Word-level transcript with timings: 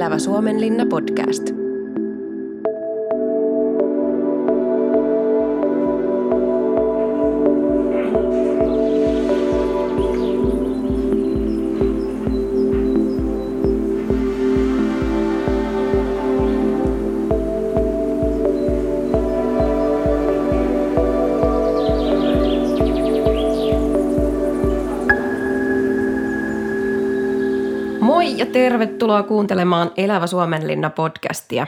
Elävä 0.00 0.18
Suomenlinna 0.18 0.86
podcast. 0.86 1.59
Tervetuloa 28.52 29.22
kuuntelemaan 29.22 29.90
Elävä 29.96 30.26
Suomenlinna 30.26 30.90
podcastia. 30.90 31.66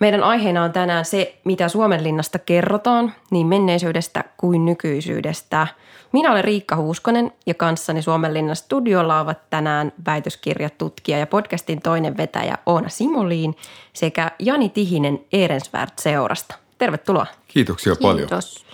Meidän 0.00 0.22
aiheena 0.22 0.64
on 0.64 0.72
tänään 0.72 1.04
se, 1.04 1.36
mitä 1.44 1.68
Suomenlinnasta 1.68 2.38
kerrotaan, 2.38 3.12
niin 3.30 3.46
menneisyydestä 3.46 4.24
kuin 4.36 4.64
nykyisyydestä. 4.64 5.66
Minä 6.12 6.32
olen 6.32 6.44
Riikka 6.44 6.76
Huuskonen 6.76 7.32
ja 7.46 7.54
kanssani 7.54 8.02
Suomenlinnan 8.02 8.56
studiolla 8.56 9.20
ovat 9.20 9.50
tänään 9.50 9.92
väitöskirjatutkija 10.06 11.18
ja 11.18 11.26
podcastin 11.26 11.82
toinen 11.82 12.16
vetäjä 12.16 12.58
Oona 12.66 12.88
Simoliin 12.88 13.56
sekä 13.92 14.30
Jani 14.38 14.68
Tihinen 14.68 15.20
Ehrensvärd-seurasta. 15.32 16.56
Tervetuloa. 16.78 17.26
Kiitoksia 17.48 17.96
paljon. 18.02 18.28
Kiitos. 18.28 18.66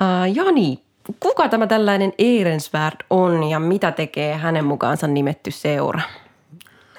Uh, 0.00 0.34
Jani, 0.34 0.82
kuka 1.20 1.48
tämä 1.48 1.66
tällainen 1.66 2.12
Ehrensvärd 2.18 2.96
on 3.10 3.44
ja 3.44 3.60
mitä 3.60 3.92
tekee 3.92 4.34
hänen 4.34 4.64
mukaansa 4.64 5.06
nimetty 5.06 5.50
seura? 5.50 6.00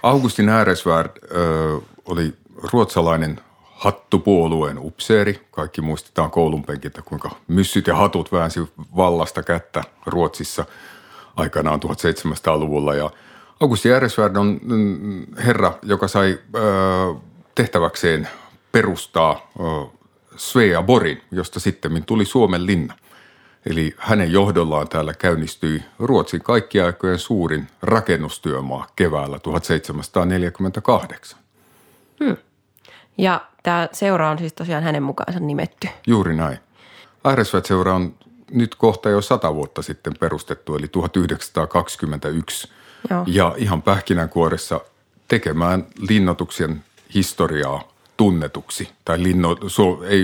Augustin 0.04 0.50
Ääresvärd 0.50 1.12
ö, 1.32 1.80
oli 2.06 2.34
ruotsalainen 2.74 3.40
hattupuolueen 3.72 4.78
upseeri. 4.78 5.48
Kaikki 5.52 5.82
muistetaan 5.82 6.32
koulun 6.32 6.64
penkiltä, 6.64 7.02
kuinka 7.02 7.32
myssyt 7.48 7.88
ja 7.88 7.96
hatut 7.96 8.32
väänsi 8.32 8.60
vallasta 8.96 9.44
kättä 9.44 9.84
Ruotsissa 10.06 10.66
aikanaan 11.36 11.80
1700-luvulla. 11.86 12.96
Ja 12.96 13.10
Augusti 13.60 13.94
Ääresvärd 13.94 14.36
on 14.36 14.60
mm, 14.64 15.26
herra, 15.38 15.74
joka 15.84 16.08
sai 16.08 16.40
ö, 16.56 16.60
tehtäväkseen 17.56 18.28
perustaa 18.72 19.52
ö, 19.60 19.64
Svea 20.36 20.82
Borin, 20.82 21.22
josta 21.32 21.60
sitten 21.60 22.04
tuli 22.06 22.26
Suomen 22.26 22.66
linna. 22.66 22.94
Eli 23.66 23.96
hänen 23.98 24.32
johdollaan 24.32 24.88
täällä 24.88 25.14
käynnistyi 25.14 25.84
Ruotsin 26.00 26.44
kaikkiaikojen 26.44 27.20
suurin 27.20 27.68
rakennustyömaa 27.82 28.88
keväällä 28.96 29.40
1748. 29.40 31.40
Ja 33.18 33.42
tämä 33.64 33.90
seura 33.92 34.30
on 34.30 34.40
siis 34.40 34.54
tosiaan 34.54 34.84
hänen 34.84 35.04
mukaansa 35.04 35.40
nimetty. 35.40 35.88
Juuri 36.08 36.36
näin. 36.36 36.58
Ääresvät-seura 37.24 37.96
on 37.96 38.16
nyt 38.52 38.76
kohta 38.76 39.10
jo 39.10 39.22
sata 39.22 39.56
vuotta 39.56 39.82
sitten 39.82 40.14
perustettu, 40.20 40.76
eli 40.76 40.88
1921. 40.88 42.70
Joo. 43.10 43.24
Ja 43.28 43.56
ihan 43.58 43.82
pähkinänkuoressa 43.82 44.82
tekemään 45.28 45.86
linnoituksen 46.10 46.84
historiaa 47.14 47.84
tunnetuksi. 48.18 48.90
Tai 49.06 49.24
linno, 49.24 49.58
ei 50.08 50.24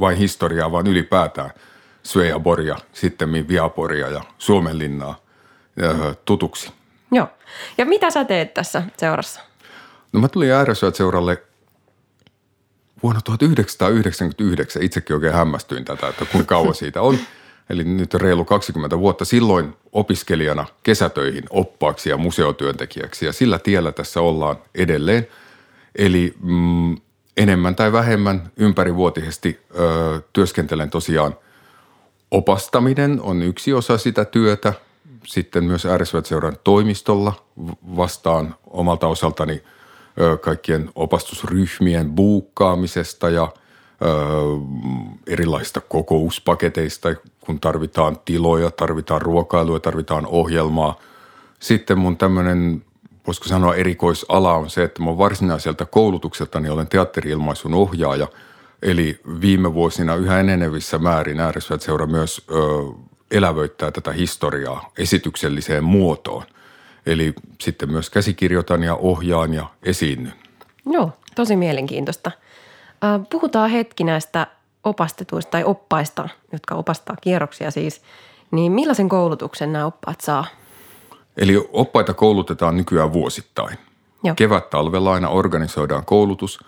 vain 0.00 0.18
historiaa, 0.18 0.72
vaan 0.72 0.86
ylipäätään 0.86 1.50
Svea 2.04 2.40
Boria, 2.40 2.76
sitten 2.92 3.48
Viaporia 3.48 4.08
ja 4.08 4.22
Suomenlinnaa 4.38 5.24
tutuksi. 6.24 6.72
Joo. 7.12 7.28
Ja 7.78 7.84
mitä 7.84 8.10
sä 8.10 8.24
teet 8.24 8.54
tässä 8.54 8.82
seurassa? 8.96 9.40
No 10.12 10.20
mä 10.20 10.28
tulin 10.28 10.52
Ääresvät-seuralle 10.52 11.42
vuonna 13.02 13.20
1999. 13.20 14.82
Itsekin 14.82 15.14
oikein 15.14 15.32
hämmästyin 15.32 15.84
tätä, 15.84 16.08
että 16.08 16.24
kuinka 16.24 16.54
kauan 16.54 16.74
siitä 16.74 17.02
on. 17.02 17.18
Eli 17.70 17.84
nyt 17.84 18.14
reilu 18.14 18.44
20 18.44 18.98
vuotta 18.98 19.24
silloin 19.24 19.76
opiskelijana 19.92 20.66
kesätöihin 20.82 21.44
oppaaksi 21.50 22.10
ja 22.10 22.16
museotyöntekijäksi. 22.16 23.26
Ja 23.26 23.32
sillä 23.32 23.58
tiellä 23.58 23.92
tässä 23.92 24.20
ollaan 24.20 24.56
edelleen. 24.74 25.26
Eli 25.96 26.34
mm, 26.42 26.96
enemmän 27.36 27.76
tai 27.76 27.92
vähemmän 27.92 28.52
ympärivuotisesti 28.56 29.60
ö, 29.78 30.20
työskentelen 30.32 30.90
tosiaan. 30.90 31.36
Opastaminen 32.30 33.20
on 33.20 33.42
yksi 33.42 33.72
osa 33.72 33.98
sitä 33.98 34.24
työtä. 34.24 34.72
Sitten 35.26 35.64
myös 35.64 35.86
Ääresvät-seuran 35.86 36.56
toimistolla 36.64 37.32
vastaan 37.96 38.54
omalta 38.70 39.06
osaltani– 39.06 39.62
kaikkien 40.40 40.90
opastusryhmien 40.94 42.10
buukkaamisesta 42.10 43.30
ja 43.30 43.42
ö, 43.42 44.06
erilaisista 45.26 45.80
kokouspaketeista, 45.80 47.08
kun 47.40 47.60
tarvitaan 47.60 48.18
tiloja, 48.24 48.70
tarvitaan 48.70 49.22
ruokailua, 49.22 49.80
tarvitaan 49.80 50.26
ohjelmaa. 50.26 50.98
Sitten 51.60 51.98
mun 51.98 52.16
tämmöinen, 52.16 52.84
voisiko 53.26 53.48
sanoa 53.48 53.74
erikoisala 53.74 54.54
on 54.54 54.70
se, 54.70 54.82
että 54.84 55.02
mun 55.02 55.18
varsinaiselta 55.18 55.86
koulutukseltani 55.86 56.68
olen 56.68 56.88
teatteriilmaisun 56.88 57.74
ohjaaja. 57.74 58.28
Eli 58.82 59.20
viime 59.40 59.74
vuosina 59.74 60.14
yhä 60.14 60.40
enenevissä 60.40 60.98
määrin 60.98 61.40
ääresvät-seura 61.40 62.06
myös 62.06 62.46
ö, 62.50 62.54
elävöittää 63.30 63.90
tätä 63.90 64.12
historiaa 64.12 64.92
esitykselliseen 64.98 65.84
muotoon. 65.84 66.44
Eli 67.06 67.34
sitten 67.60 67.92
myös 67.92 68.10
käsikirjoitan 68.10 68.82
ja 68.82 68.94
ohjaan 68.94 69.54
ja 69.54 69.66
esiinnyn. 69.82 70.34
Joo, 70.86 71.12
tosi 71.34 71.56
mielenkiintoista. 71.56 72.30
Puhutaan 73.30 73.70
hetki 73.70 74.04
näistä 74.04 74.46
opastetuista 74.84 75.50
tai 75.50 75.64
oppaista, 75.64 76.28
jotka 76.52 76.74
opastaa 76.74 77.16
kierroksia 77.20 77.70
siis. 77.70 78.02
Niin 78.50 78.72
millaisen 78.72 79.08
koulutuksen 79.08 79.72
nämä 79.72 79.86
oppaat 79.86 80.20
saa? 80.20 80.44
Eli 81.36 81.68
oppaita 81.72 82.14
koulutetaan 82.14 82.76
nykyään 82.76 83.12
vuosittain. 83.12 83.78
Joo. 84.24 84.34
Kevät-talvella 84.34 85.12
aina 85.12 85.28
organisoidaan 85.28 86.04
koulutus 86.04 86.60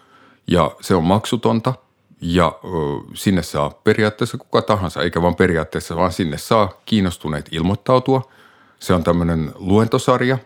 ja 0.47 0.71
se 0.81 0.95
on 0.95 1.05
maksutonta 1.05 1.75
ja 2.21 2.59
ö, 2.65 2.69
sinne 3.15 3.43
saa 3.43 3.71
periaatteessa 3.71 4.39
kuka 4.39 4.63
tahansa, 4.63 5.03
eikä 5.03 5.23
vain 5.23 5.35
periaatteessa, 5.35 5.97
vaan 5.97 6.13
sinne 6.13 6.39
saa 6.39 6.81
kiinnostuneet 6.87 7.49
ilmoittautua. 7.53 8.31
Se 8.81 8.95
on 8.95 9.05
tämmöinen 9.05 9.53
luentosarja, 9.55 10.39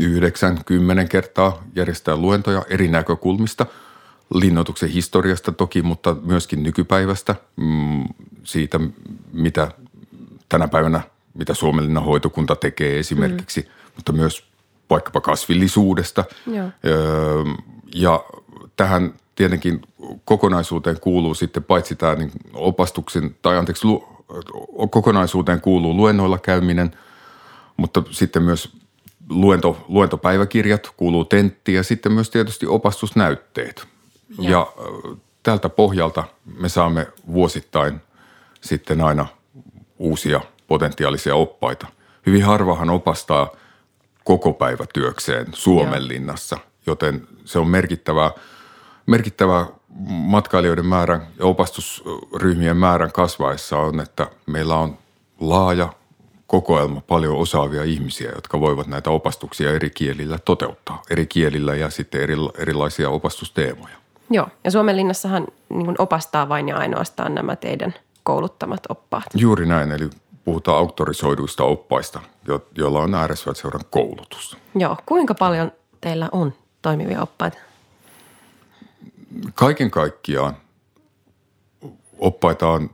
yhdeksän, 0.00 0.64
kymmenen 0.64 1.08
kertaa 1.08 1.62
järjestää 1.76 2.16
luentoja 2.16 2.62
eri 2.68 2.88
näkökulmista, 2.88 3.66
linnoituksen 4.34 4.88
historiasta 4.88 5.52
toki, 5.52 5.82
mutta 5.82 6.16
myöskin 6.22 6.62
nykypäivästä, 6.62 7.34
mm, 7.56 8.04
siitä 8.44 8.80
mitä 9.32 9.70
tänä 10.48 10.68
päivänä, 10.68 11.00
mitä 11.34 11.54
Suomenlinnan 11.54 12.04
hoitokunta 12.04 12.56
tekee 12.56 12.98
esimerkiksi, 12.98 13.60
mm. 13.60 13.68
mutta 13.96 14.12
myös 14.12 14.44
vaikkapa 14.90 15.20
kasvillisuudesta. 15.20 16.24
Joo. 16.46 16.68
Öö, 16.84 17.44
ja 17.94 18.24
tähän 18.76 19.14
tietenkin 19.34 19.82
kokonaisuuteen 20.24 21.00
kuuluu 21.00 21.34
sitten 21.34 21.64
paitsi 21.64 21.96
tämä 21.96 22.14
niin 22.14 22.32
opastuksen, 22.54 23.36
tai 23.42 23.56
anteeksi, 23.56 23.86
lu, 23.86 24.08
kokonaisuuteen 24.90 25.60
kuuluu 25.60 25.96
luennoilla 25.96 26.38
käyminen, 26.38 26.96
mutta 27.76 28.02
sitten 28.10 28.42
myös 28.42 28.76
luento, 29.28 29.84
luentopäiväkirjat, 29.88 30.90
kuuluu 30.96 31.24
tentti 31.24 31.74
ja 31.74 31.82
sitten 31.82 32.12
myös 32.12 32.30
tietysti 32.30 32.66
opastusnäytteet. 32.66 33.86
Ja 34.38 34.72
ö, 34.78 35.16
tältä 35.42 35.68
pohjalta 35.68 36.24
me 36.58 36.68
saamme 36.68 37.06
vuosittain 37.32 38.00
sitten 38.60 39.00
aina 39.00 39.26
uusia 39.98 40.40
potentiaalisia 40.66 41.34
oppaita. 41.34 41.86
Hyvin 42.26 42.44
harvahan 42.44 42.90
opastaa 42.90 43.50
koko 44.24 44.52
päivä 44.52 44.84
työkseen 44.94 45.46
Suomenlinnassa, 45.52 46.58
joten 46.86 47.26
se 47.44 47.58
on 47.58 47.68
merkittävää, 47.68 48.30
merkittävää 49.06 49.66
matkailijoiden 50.08 50.86
määrän 50.86 51.26
ja 51.38 51.46
opastusryhmien 51.46 52.76
määrän 52.76 53.12
kasvaessa 53.12 53.78
on, 53.78 54.00
että 54.00 54.26
meillä 54.46 54.76
on 54.76 54.98
laaja 55.40 55.92
kokoelma 56.46 57.00
paljon 57.00 57.36
osaavia 57.36 57.84
ihmisiä, 57.84 58.32
jotka 58.34 58.60
voivat 58.60 58.86
näitä 58.86 59.10
opastuksia 59.10 59.70
eri 59.70 59.90
kielillä 59.90 60.38
toteuttaa. 60.38 61.02
Eri 61.10 61.26
kielillä 61.26 61.74
ja 61.74 61.90
sitten 61.90 62.20
eri, 62.20 62.34
erilaisia 62.58 63.10
opastusteemoja. 63.10 63.96
Joo, 64.30 64.48
ja 64.64 64.70
Suomenlinnassahan 64.70 65.46
niin 65.68 65.94
opastaa 65.98 66.48
vain 66.48 66.68
ja 66.68 66.76
ainoastaan 66.76 67.34
nämä 67.34 67.56
teidän 67.56 67.94
kouluttamat 68.22 68.80
oppaat. 68.88 69.24
Juuri 69.34 69.66
näin, 69.66 69.92
eli 69.92 70.10
puhutaan 70.44 70.78
auktorisoiduista 70.78 71.64
oppaista, 71.64 72.20
jo- 72.48 72.66
joilla 72.78 73.00
on 73.00 73.14
ääresvät-seuran 73.14 73.84
koulutus. 73.90 74.56
Joo, 74.74 74.96
kuinka 75.06 75.34
paljon 75.34 75.72
teillä 76.00 76.28
on 76.32 76.52
toimivia 76.82 77.22
oppaita? 77.22 77.58
Kaiken 79.54 79.90
kaikkiaan 79.90 80.56
oppaita 82.18 82.68
on 82.68 82.90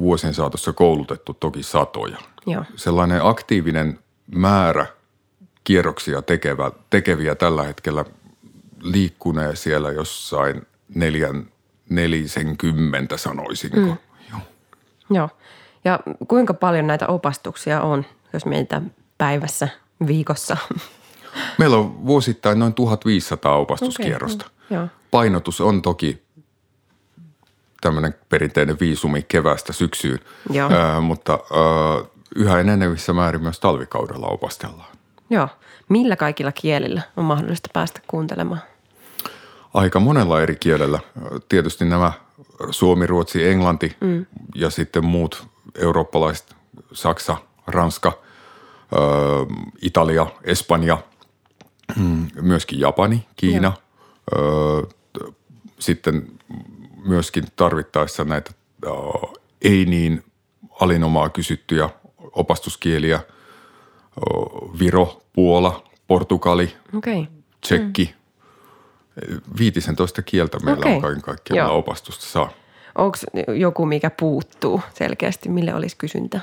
vuosien 0.00 0.34
saatossa 0.34 0.72
koulutettu 0.72 1.34
toki 1.34 1.62
satoja. 1.62 2.16
Joo. 2.46 2.64
Sellainen 2.76 3.20
aktiivinen 3.26 3.98
määrä 4.34 4.86
kierroksia 5.64 6.22
tekevä, 6.22 6.70
tekeviä 6.90 7.34
tällä 7.34 7.62
hetkellä 7.62 8.04
liikkunee 8.80 9.56
siellä 9.56 9.90
jossain 9.90 10.66
neljän, 10.94 11.46
nelisenkymmentä 11.88 13.16
sanoisinko. 13.16 13.80
Mm. 13.80 13.96
Joo. 14.30 14.40
Joo. 15.10 15.28
Ja 15.84 16.00
kuinka 16.28 16.54
paljon 16.54 16.86
näitä 16.86 17.06
opastuksia 17.06 17.80
on, 17.80 18.04
jos 18.32 18.46
meitä 18.46 18.82
päivässä, 19.18 19.68
viikossa? 20.06 20.56
Meillä 21.58 21.76
on 21.76 22.06
vuosittain 22.06 22.58
noin 22.58 22.74
1500 22.74 23.56
opastuskierrosta. 23.56 24.46
Okay. 24.46 24.78
Joo. 24.78 24.88
Painotus 25.10 25.60
on 25.60 25.82
toki 25.82 26.22
tämmöinen 27.80 28.14
perinteinen 28.28 28.76
viisumi 28.80 29.22
kevästä 29.22 29.72
syksyyn, 29.72 30.18
Joo. 30.50 30.70
Mutta 31.00 31.32
ää, 31.32 32.04
yhä 32.36 32.60
enenevissä 32.60 33.12
määrin 33.12 33.42
myös 33.42 33.60
talvikaudella 33.60 34.26
opastellaan. 34.26 34.96
Joo. 35.30 35.48
Millä 35.88 36.16
kaikilla 36.16 36.52
kielillä 36.52 37.02
on 37.16 37.24
mahdollista 37.24 37.68
päästä 37.72 38.00
kuuntelemaan? 38.06 38.60
Aika 39.74 40.00
monella 40.00 40.42
eri 40.42 40.56
kielellä. 40.56 40.98
Tietysti 41.48 41.84
nämä 41.84 42.12
suomi, 42.70 43.06
ruotsi, 43.06 43.48
englanti 43.48 43.96
mm. 44.00 44.26
ja 44.54 44.70
sitten 44.70 45.04
muut 45.04 45.46
eurooppalaiset, 45.78 46.54
Saksa, 46.92 47.36
Ranska, 47.66 48.12
Italia, 49.82 50.26
Espanja, 50.44 50.94
mm, 50.96 51.02
myöskin 52.42 52.80
Japani, 52.80 53.26
Kiina. 53.36 53.72
sitten 55.78 56.28
myöskin 57.04 57.44
tarvittaessa 57.56 58.24
näitä 58.24 58.50
ei 59.62 59.84
niin 59.84 60.24
alinomaa 60.80 61.28
kysyttyjä 61.28 61.90
opastuskieliä– 62.32 63.20
Viro, 64.78 65.22
Puola, 65.32 65.84
Portugali, 66.06 66.76
okay. 66.96 67.24
Tsekki. 67.60 68.14
Mm. 69.30 69.40
15 69.58 70.22
kieltä 70.22 70.58
meillä 70.58 70.80
okay. 70.80 70.94
on 70.94 71.00
kaiken 71.00 71.22
kaikkiaan 71.22 71.72
opastusta 71.72 72.24
saa. 72.24 72.52
Onko 72.98 73.18
joku, 73.58 73.86
mikä 73.86 74.10
puuttuu 74.10 74.80
selkeästi, 74.94 75.48
mille 75.48 75.74
olisi 75.74 75.96
kysyntä? 75.96 76.40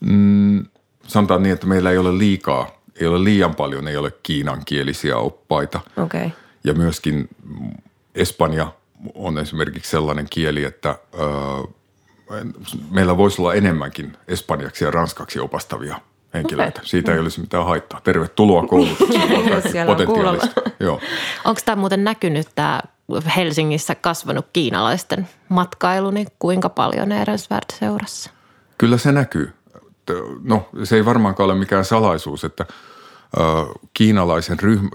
Mm, 0.00 0.66
sanotaan 1.06 1.42
niin, 1.42 1.52
että 1.52 1.66
meillä 1.66 1.90
ei 1.90 1.98
ole 1.98 2.18
liikaa, 2.18 2.82
ei 3.00 3.06
ole 3.06 3.24
liian 3.24 3.54
paljon, 3.54 3.88
ei 3.88 3.96
ole 3.96 4.12
kiinankielisiä 4.22 5.16
oppaita. 5.16 5.80
Okay. 5.96 6.30
Ja 6.64 6.74
myöskin 6.74 7.28
Espanja 8.14 8.72
on 9.14 9.38
esimerkiksi 9.38 9.90
sellainen 9.90 10.26
kieli, 10.30 10.64
että 10.64 10.98
ö, 11.14 11.24
meillä 12.90 13.16
voisi 13.16 13.42
olla 13.42 13.54
enemmänkin 13.54 14.16
espanjaksi 14.28 14.84
ja 14.84 14.90
ranskaksi 14.90 15.40
opastavia– 15.40 16.00
henkilöitä. 16.34 16.80
Okay. 16.80 16.88
Siitä 16.88 17.12
ei 17.12 17.18
olisi 17.18 17.40
mitään 17.40 17.64
haittaa. 17.64 18.00
Tervetuloa 18.00 18.66
koulutukseen. 18.66 19.86
potentiaalista. 19.86 20.60
Joo. 20.80 21.00
Onko 21.44 21.60
tämä 21.64 21.76
muuten 21.76 22.04
näkynyt 22.04 22.48
tämä 22.54 22.80
Helsingissä 23.36 23.94
kasvanut 23.94 24.46
kiinalaisten 24.52 25.28
matkailu, 25.48 26.10
niin 26.10 26.26
kuinka 26.38 26.68
paljon 26.68 27.12
Ehrensvärd 27.12 27.64
seurassa? 27.72 28.30
Kyllä 28.78 28.98
se 28.98 29.12
näkyy. 29.12 29.52
No 30.42 30.68
se 30.84 30.96
ei 30.96 31.04
varmaankaan 31.04 31.44
ole 31.44 31.58
mikään 31.58 31.84
salaisuus, 31.84 32.44
että 32.44 32.66
kiinalaisen 33.94 34.60
ryhmä, 34.60 34.88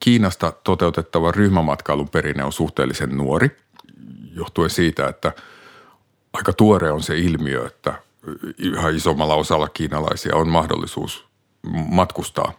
Kiinasta 0.00 0.52
toteutettava 0.64 1.32
ryhmämatkailun 1.32 2.08
perinne 2.08 2.44
on 2.44 2.52
suhteellisen 2.52 3.16
nuori, 3.16 3.50
johtuen 4.34 4.70
siitä, 4.70 5.08
että 5.08 5.32
aika 6.32 6.52
tuore 6.52 6.92
on 6.92 7.02
se 7.02 7.18
ilmiö, 7.18 7.66
että– 7.66 7.94
yhä 8.58 8.88
isommalla 8.88 9.34
osalla 9.34 9.68
kiinalaisia 9.68 10.36
on 10.36 10.48
mahdollisuus 10.48 11.26
matkustaa. 11.88 12.52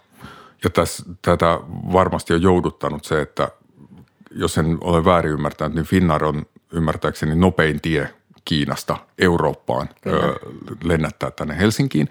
Ja 0.64 0.70
tässä, 0.70 1.04
tätä 1.22 1.60
varmasti 1.94 2.34
on 2.34 2.42
jouduttanut 2.42 3.06
se, 3.06 3.22
että 3.22 3.50
jos 4.32 4.58
en 4.58 4.78
ole 4.82 5.06
väärin 5.06 5.32
ymmärtänyt, 5.32 5.76
niin 5.76 5.86
Finnair 5.86 6.26
on 6.26 6.46
ymmärtääkseni 6.72 7.36
nopein 7.36 7.82
tie 7.82 8.14
Kiinasta 8.46 8.98
Eurooppaan 9.18 9.90
ö, 10.08 10.36
lennättää 10.84 11.32
tänne 11.32 11.58
Helsinkiin. 11.58 12.10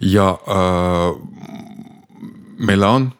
Ja 0.00 0.38
ö, 0.48 0.52
meillä 2.58 2.88
on 2.88 3.12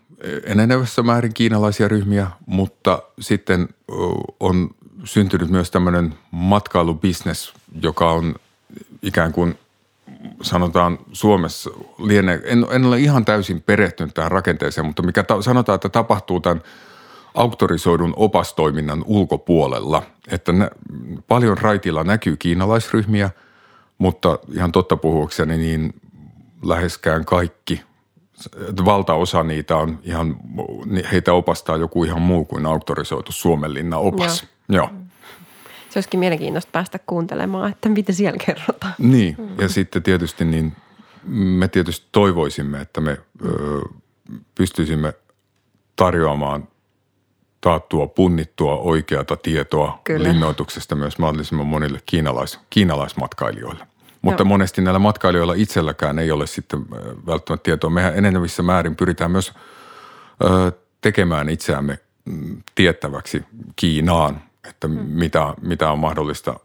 enenevässä 0.44 1.02
määrin 1.02 1.34
kiinalaisia 1.34 1.88
ryhmiä, 1.88 2.26
mutta 2.46 3.02
sitten 3.20 3.69
ö, 3.90 3.94
on 4.40 4.70
syntynyt 5.04 5.50
myös 5.50 5.70
tämmöinen 5.70 6.14
matkailubisnes, 6.31 7.52
joka 7.82 8.10
on 8.10 8.34
ikään 9.02 9.32
kuin 9.32 9.58
sanotaan 10.43 10.98
Suomessa, 11.12 11.70
liene, 11.98 12.40
en, 12.44 12.66
en 12.70 12.84
ole 12.84 12.98
ihan 12.98 13.25
täysin 13.25 13.62
perehtynyt 13.62 14.14
tähän 14.14 14.31
rakenteeseen, 14.31 14.87
mutta 14.87 15.02
mikä 15.02 15.22
ta, 15.22 15.43
sanotaan, 15.43 15.75
että 15.75 15.88
tapahtuu 15.88 16.40
tämän 16.40 16.62
auktorisoidun 17.34 18.12
opastoiminnan 18.17 19.05
ulkopuolella, 19.06 20.02
että 20.29 20.52
ne, 20.52 20.70
paljon 21.29 21.58
raitilla 21.58 22.05
näkyy 22.05 22.37
kiinalaisryhmiä, 22.37 23.31
mutta 23.99 24.38
ihan 24.55 24.73
totta 24.73 24.96
puhuakseni 24.96 25.56
niin 25.56 25.94
läheskään 26.64 27.25
kaikki, 27.25 27.82
valtaosa 28.84 29.43
niitä 29.43 29.76
on 29.76 29.99
ihan, 30.02 30.37
heitä 31.12 31.32
opastaa 31.32 31.76
joku 31.76 32.05
ihan 32.05 32.23
muu 32.23 32.44
kuin 32.44 32.67
auktorisoitu 32.67 33.32
Suomenlinna 33.32 33.99
opas. 33.99 34.46
Joo. 34.69 34.88
Joo 34.93 35.02
se 35.93 35.99
olisikin 35.99 36.20
mielenkiintoista 36.20 36.70
päästä 36.73 36.99
kuuntelemaan, 37.06 37.70
että 37.70 37.88
mitä 37.88 38.12
siellä 38.12 38.38
kerrotaan. 38.46 38.94
Niin, 38.99 39.34
mm. 39.38 39.49
ja 39.58 39.69
sitten 39.69 40.02
tietysti 40.02 40.44
niin 40.44 40.76
me 41.32 41.69
tietysti 41.69 42.06
toivoisimme, 42.12 42.81
että 42.81 43.00
me 43.00 43.11
ö, 43.44 43.81
pystyisimme 44.55 45.12
tarjoamaan 45.96 46.69
taattua, 47.62 48.06
punnittua 48.06 48.76
oikeata 48.76 49.37
tietoa 49.37 50.00
Kyllä. 50.05 50.29
linnoituksesta 50.29 50.94
myös 50.94 51.19
mahdollisimman 51.19 51.67
monille 51.67 52.00
kiinalais, 52.06 52.61
kiinalaismatkailijoille. 52.70 53.87
Mutta 54.23 54.43
Joo. 54.43 54.49
monesti 54.49 54.82
näillä 54.82 54.99
matkailijoilla 54.99 55.55
itselläkään 55.55 56.19
ei 56.19 56.31
ole 56.31 56.47
sitten 56.47 56.87
välttämättä 57.26 57.64
tietoa. 57.64 57.91
Mehän 57.91 58.17
enenevissä 58.17 58.62
määrin 58.62 58.97
pyritään 58.97 59.31
myös 59.31 59.53
ö, 60.44 60.73
tekemään 61.00 61.49
itseämme 61.49 61.99
mm, 62.25 62.62
tiettäväksi 62.75 63.44
Kiinaan– 63.76 64.43
että 64.69 64.88
mm. 64.88 64.94
mitä, 64.94 65.55
mitä 65.61 65.91
on 65.91 65.99
mahdollista, 65.99 66.61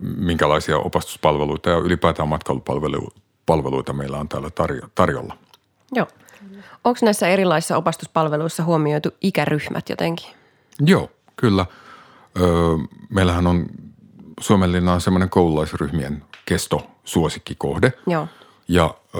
minkälaisia 0.00 0.78
opastuspalveluita 0.78 1.70
ja 1.70 1.76
ylipäätään 1.76 2.28
matkailupalveluita 2.28 3.92
meillä 3.92 4.18
on 4.18 4.28
täällä 4.28 4.48
tarjo- 4.48 4.88
tarjolla. 4.94 5.36
Joo. 5.92 6.06
Onko 6.84 6.98
näissä 7.02 7.28
erilaisissa 7.28 7.76
opastuspalveluissa 7.76 8.64
huomioitu 8.64 9.10
ikäryhmät 9.20 9.88
jotenkin? 9.88 10.41
Joo, 10.86 11.10
kyllä. 11.36 11.66
Öö, 12.40 12.48
meillähän 13.10 13.46
on 13.46 13.66
Suomenlinna 14.40 14.92
on 14.92 15.00
semmoinen 15.00 15.30
koululaisryhmien 15.30 16.24
kesto 16.44 16.90
suosikkikohde. 17.04 17.92
Joo. 18.06 18.28
Ja 18.68 18.94
ö, 19.14 19.18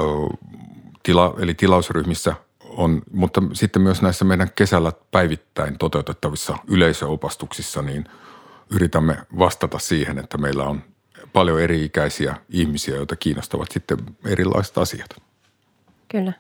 tila, 1.03 1.35
eli 1.39 1.55
tilausryhmissä 1.55 2.35
on, 2.65 3.03
mutta 3.13 3.43
sitten 3.53 3.83
myös 3.83 4.03
näissä 4.03 4.25
meidän 4.25 4.51
kesällä 4.55 4.93
päivittäin 5.11 5.79
toteutettavissa 5.79 6.59
yleisöopastuksissa, 6.69 7.83
niin 7.83 8.05
yritämme 8.71 9.17
vastata 9.39 9.79
siihen, 9.79 10.19
että 10.19 10.39
meillä 10.39 10.65
on 10.65 10.83
paljon 11.33 11.61
eri-ikäisiä 11.61 12.37
ihmisiä, 12.49 12.97
joita 12.97 13.17
kiinnostavat 13.17 13.73
sitten 13.73 13.99
erilaiset 14.27 14.79
asiat. 14.79 15.23
Kyllä. 16.09 16.33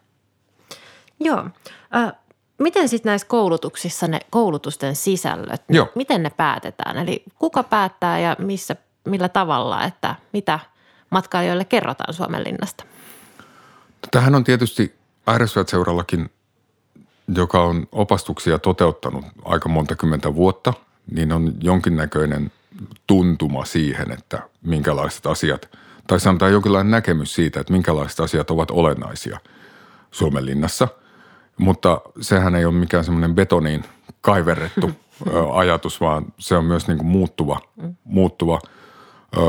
Joo. 1.20 1.50
Äh, 1.96 2.12
miten 2.58 2.88
sitten 2.88 3.10
näissä 3.10 3.28
koulutuksissa 3.28 4.08
ne 4.08 4.20
koulutusten 4.30 4.96
sisällöt, 4.96 5.62
Joo. 5.68 5.88
miten 5.94 6.22
ne 6.22 6.30
päätetään? 6.30 6.96
Eli 6.96 7.22
kuka 7.38 7.62
päättää 7.62 8.18
ja 8.18 8.36
missä, 8.38 8.76
millä 9.04 9.28
tavalla, 9.28 9.84
että 9.84 10.14
mitä 10.32 10.58
matkailijoille 11.10 11.64
kerrotaan 11.64 12.14
Suomenlinnasta? 12.14 12.84
Tähän 14.10 14.34
on 14.34 14.44
tietysti 14.44 14.94
RSV-seurallakin, 15.36 16.30
joka 17.36 17.62
on 17.62 17.86
opastuksia 17.92 18.58
toteuttanut 18.58 19.24
aika 19.44 19.68
monta 19.68 19.96
kymmentä 19.96 20.34
vuotta, 20.34 20.72
niin 21.10 21.32
on 21.32 21.52
jonkinnäköinen 21.60 22.52
tuntuma 23.06 23.64
siihen, 23.64 24.12
että 24.12 24.42
minkälaiset 24.62 25.26
asiat, 25.26 25.68
tai 26.06 26.20
sanotaan 26.20 26.52
jonkinlainen 26.52 26.90
näkemys 26.90 27.34
siitä, 27.34 27.60
että 27.60 27.72
minkälaiset 27.72 28.20
asiat 28.20 28.50
ovat 28.50 28.70
olennaisia 28.70 29.38
Suomenlinnassa. 30.10 30.88
Mutta 31.58 32.00
sehän 32.20 32.54
ei 32.54 32.64
ole 32.64 32.74
mikään 32.74 33.04
semmoinen 33.04 33.34
betoniin 33.34 33.84
kaiverrettu 34.20 34.90
ajatus, 35.52 36.00
vaan 36.00 36.24
se 36.38 36.56
on 36.56 36.64
myös 36.64 36.88
niin 36.88 36.98
kuin 36.98 37.08
muuttuva, 37.08 37.60
muuttuva. 38.04 38.60
Ö, 39.36 39.40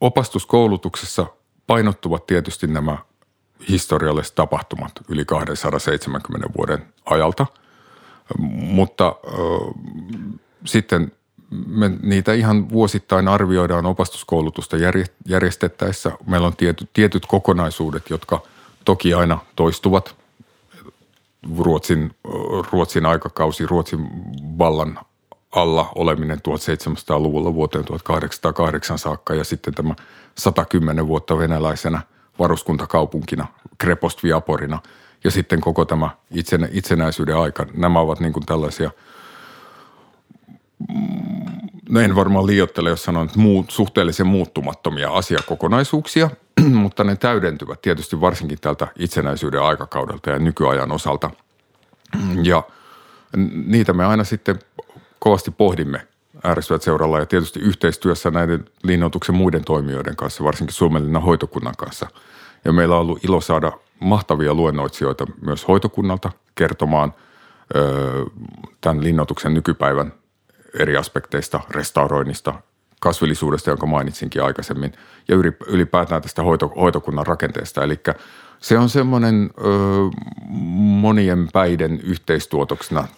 opastuskoulutuksessa 0.00 1.26
painottuvat 1.66 2.26
tietysti 2.26 2.66
nämä 2.66 2.98
historialliset 3.68 4.34
tapahtumat 4.34 4.92
yli 5.08 5.24
270 5.24 6.48
vuoden 6.56 6.86
ajalta. 7.04 7.46
Mutta 8.54 9.16
ö, 9.24 9.30
sitten 10.64 11.12
me 11.66 11.90
niitä 12.02 12.32
ihan 12.32 12.70
vuosittain 12.70 13.28
arvioidaan 13.28 13.86
opastuskoulutusta 13.86 14.76
järjestettäessä. 15.26 16.12
Meillä 16.26 16.46
on 16.46 16.56
tietyt, 16.56 16.90
tietyt 16.92 17.26
kokonaisuudet, 17.26 18.10
jotka 18.10 18.42
toki 18.84 19.14
aina 19.14 19.38
toistuvat. 19.56 20.21
Ruotsin, 21.58 22.14
Ruotsin 22.72 23.06
aikakausi, 23.06 23.66
Ruotsin 23.66 24.08
vallan 24.58 24.98
alla 25.52 25.92
oleminen 25.94 26.38
1700-luvulla 26.38 27.54
vuoteen 27.54 27.84
1808 27.84 28.98
saakka 28.98 29.34
ja 29.34 29.44
sitten 29.44 29.74
tämä 29.74 29.94
110 30.38 31.06
vuotta 31.06 31.38
venäläisenä 31.38 32.02
varuskuntakaupunkina, 32.38 33.46
Krepostviaporina 33.78 34.78
ja 35.24 35.30
sitten 35.30 35.60
koko 35.60 35.84
tämä 35.84 36.10
itsenäisyyden 36.72 37.36
aika. 37.36 37.66
Nämä 37.74 38.00
ovat 38.00 38.20
niin 38.20 38.32
kuin 38.32 38.46
tällaisia– 38.46 38.90
no 41.88 42.00
en 42.00 42.16
varmaan 42.16 42.46
liioittele, 42.46 42.88
jos 42.88 43.04
sanon, 43.04 43.26
että 43.26 43.38
muut, 43.38 43.70
suhteellisen 43.70 44.26
muuttumattomia 44.26 45.10
asiakokonaisuuksia, 45.10 46.30
mutta 46.82 47.04
ne 47.04 47.16
täydentyvät 47.16 47.82
tietysti 47.82 48.20
varsinkin 48.20 48.58
tältä 48.60 48.88
itsenäisyyden 48.98 49.62
aikakaudelta 49.62 50.30
ja 50.30 50.38
nykyajan 50.38 50.92
osalta. 50.92 51.30
Ja 52.42 52.62
niitä 53.66 53.92
me 53.92 54.04
aina 54.04 54.24
sitten 54.24 54.58
kovasti 55.18 55.50
pohdimme 55.50 56.06
ääristyvät 56.44 56.82
seuralla 56.82 57.18
ja 57.18 57.26
tietysti 57.26 57.60
yhteistyössä 57.60 58.30
näiden 58.30 58.64
linnoituksen 58.82 59.34
muiden 59.34 59.64
toimijoiden 59.64 60.16
kanssa, 60.16 60.44
varsinkin 60.44 60.74
Suomenlinnan 60.74 61.22
hoitokunnan 61.22 61.74
kanssa. 61.78 62.06
Ja 62.64 62.72
meillä 62.72 62.94
on 62.94 63.00
ollut 63.00 63.24
ilo 63.24 63.40
saada 63.40 63.72
mahtavia 64.00 64.54
luennoitsijoita 64.54 65.26
myös 65.46 65.68
hoitokunnalta 65.68 66.32
kertomaan 66.54 67.14
ö, 67.76 68.24
tämän 68.80 69.04
linnoituksen 69.04 69.54
nykypäivän 69.54 70.12
eri 70.78 70.96
aspekteista, 70.96 71.60
restauroinnista, 71.70 72.54
kasvillisuudesta, 73.02 73.70
jonka 73.70 73.86
mainitsinkin 73.86 74.42
aikaisemmin, 74.42 74.92
ja 75.28 75.36
ylipäätään 75.66 76.22
tästä 76.22 76.42
hoito, 76.42 76.72
hoitokunnan 76.76 77.26
rakenteesta. 77.26 77.84
Eli 77.84 78.00
se 78.58 78.78
on 78.78 78.88
semmoinen 78.88 79.50
ö, 79.58 79.64
monien 80.74 81.48
päiden 81.52 82.00
yhteistuotoksena 82.00 83.08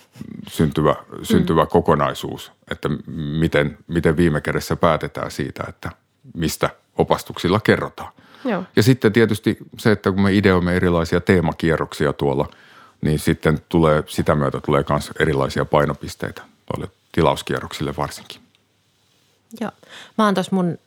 syntyvä, 0.48 0.96
syntyvä 1.22 1.62
mm. 1.62 1.68
kokonaisuus, 1.68 2.52
että 2.70 2.88
miten, 3.16 3.78
miten 3.86 4.16
viime 4.16 4.40
kädessä 4.40 4.76
päätetään 4.76 5.30
siitä, 5.30 5.64
että 5.68 5.90
mistä 6.34 6.70
opastuksilla 6.98 7.60
kerrotaan. 7.60 8.12
Joo. 8.44 8.64
Ja 8.76 8.82
sitten 8.82 9.12
tietysti 9.12 9.56
se, 9.78 9.92
että 9.92 10.12
kun 10.12 10.22
me 10.22 10.34
ideoimme 10.34 10.76
erilaisia 10.76 11.20
teemakierroksia 11.20 12.12
tuolla, 12.12 12.48
niin 13.00 13.18
sitten 13.18 13.58
tulee, 13.68 14.04
sitä 14.06 14.34
myötä 14.34 14.60
tulee 14.60 14.84
myös 14.88 15.12
erilaisia 15.18 15.64
painopisteitä 15.64 16.42
tuolle 16.66 16.90
tilauskierroksille 17.12 17.94
varsinkin. 17.96 18.43
Joo. 19.60 19.70
Mä 20.18 20.24
oon 20.24 20.34
tuossa 20.34 20.56
mun 20.56 20.78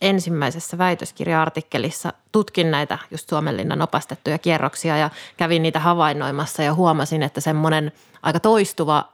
ensimmäisessä 0.00 0.78
väitöskirja-artikkelissa 0.78 2.12
tutkin 2.32 2.70
näitä 2.70 2.98
just 3.10 3.28
Suomenlinnan 3.28 3.82
opastettuja 3.82 4.38
kierroksia 4.38 4.96
ja 4.96 5.10
kävin 5.36 5.62
niitä 5.62 5.80
havainnoimassa 5.80 6.62
ja 6.62 6.74
huomasin, 6.74 7.22
että 7.22 7.40
semmoinen 7.40 7.92
aika 8.22 8.40
toistuva 8.40 9.08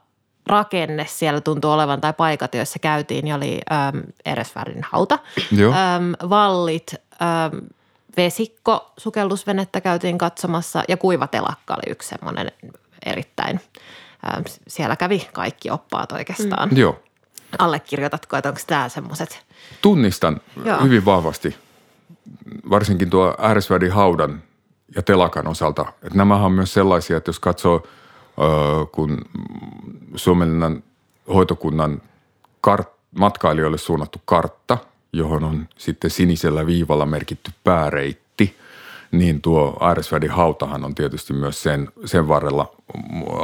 rakenne 0.47 1.05
siellä 1.09 1.41
tuntuu 1.41 1.71
olevan 1.71 2.01
tai 2.01 2.13
paikat, 2.13 2.55
joissa 2.55 2.79
käytiin, 2.79 3.25
niin 3.25 3.35
oli 3.35 3.61
äm, 3.71 4.03
Eresvärin 4.25 4.85
hauta, 4.91 5.19
äm, 5.53 6.29
vallit, 6.29 6.93
äm, 6.93 7.61
vesikko, 8.17 8.91
sukellusvenettä 8.97 9.81
käytiin 9.81 10.17
katsomassa 10.17 10.83
ja 10.87 10.97
kuivatelakka 10.97 11.73
oli 11.73 11.91
yksi 11.91 12.09
semmoinen 12.09 12.51
erittäin– 13.05 13.59
siellä 14.67 14.95
kävi 14.95 15.27
kaikki 15.33 15.69
oppaat 15.69 16.11
oikeastaan. 16.11 16.69
Mm. 16.69 16.77
Joo. 16.77 16.99
Allekirjoitatko, 17.59 18.37
että 18.37 18.49
onko 18.49 18.61
tämä 18.67 18.89
semmoiset? 18.89 19.45
Tunnistan 19.81 20.41
Joo. 20.65 20.81
hyvin 20.83 21.05
vahvasti, 21.05 21.55
varsinkin 22.69 23.09
tuo 23.09 23.35
ääresvädin 23.37 23.91
haudan 23.91 24.43
ja 24.95 25.01
telakan 25.01 25.47
osalta. 25.47 25.85
Että 26.03 26.17
nämähän 26.17 26.45
on 26.45 26.51
myös 26.51 26.73
sellaisia, 26.73 27.17
että 27.17 27.29
jos 27.29 27.39
katsoo, 27.39 27.87
kun 28.91 29.21
Suomenlinnan 30.15 30.83
hoitokunnan 31.27 32.01
kart, 32.61 32.89
matkailijoille 33.19 33.77
suunnattu 33.77 34.21
kartta, 34.25 34.77
johon 35.13 35.43
on 35.43 35.69
sitten 35.77 36.11
sinisellä 36.11 36.65
viivalla 36.65 37.05
merkitty 37.05 37.51
pääreitti– 37.63 38.55
niin 39.17 39.41
tuo 39.41 39.77
Aaresvädin 39.79 40.31
hautahan 40.31 40.83
on 40.83 40.95
tietysti 40.95 41.33
myös 41.33 41.63
sen, 41.63 41.89
sen 42.05 42.27
varrella. 42.27 42.75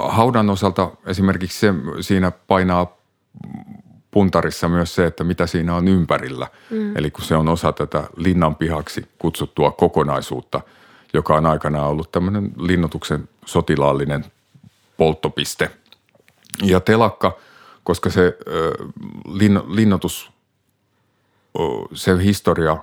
Haudan 0.08 0.50
osalta 0.50 0.92
esimerkiksi 1.06 1.60
se, 1.60 1.74
siinä 2.02 2.32
painaa 2.32 2.98
puntarissa 4.12 4.70
myös 4.70 4.96
se, 4.96 5.06
että 5.06 5.24
mitä 5.24 5.48
siinä 5.48 5.76
on 5.76 5.88
ympärillä. 5.88 6.48
Mm. 6.70 6.98
Eli 6.98 7.12
kun 7.12 7.24
se 7.24 7.36
on 7.36 7.50
osa 7.50 7.72
tätä 7.72 8.04
linnan 8.16 8.56
pihaksi 8.56 9.06
kutsuttua 9.18 9.72
kokonaisuutta, 9.72 10.62
joka 11.14 11.36
on 11.36 11.46
aikanaan 11.46 11.88
ollut 11.88 12.12
tämmöinen 12.12 12.52
linnoituksen 12.58 13.30
sotilaallinen 13.46 14.26
polttopiste. 14.98 15.72
Ja 16.64 16.80
telakka, 16.80 17.38
koska 17.84 18.10
se 18.10 18.38
lin, 19.34 19.62
linnoitus, 19.68 20.32
se 21.94 22.24
historia 22.24 22.78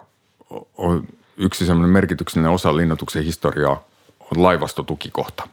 on 0.77 1.07
yksi 1.37 1.67
semmoinen 1.67 1.91
merkityksellinen 1.91 2.53
osa 2.53 2.77
linnoituksen 2.77 3.25
historiaa 3.25 3.85
on 4.21 4.43
laivastotukikohta. 4.43 5.49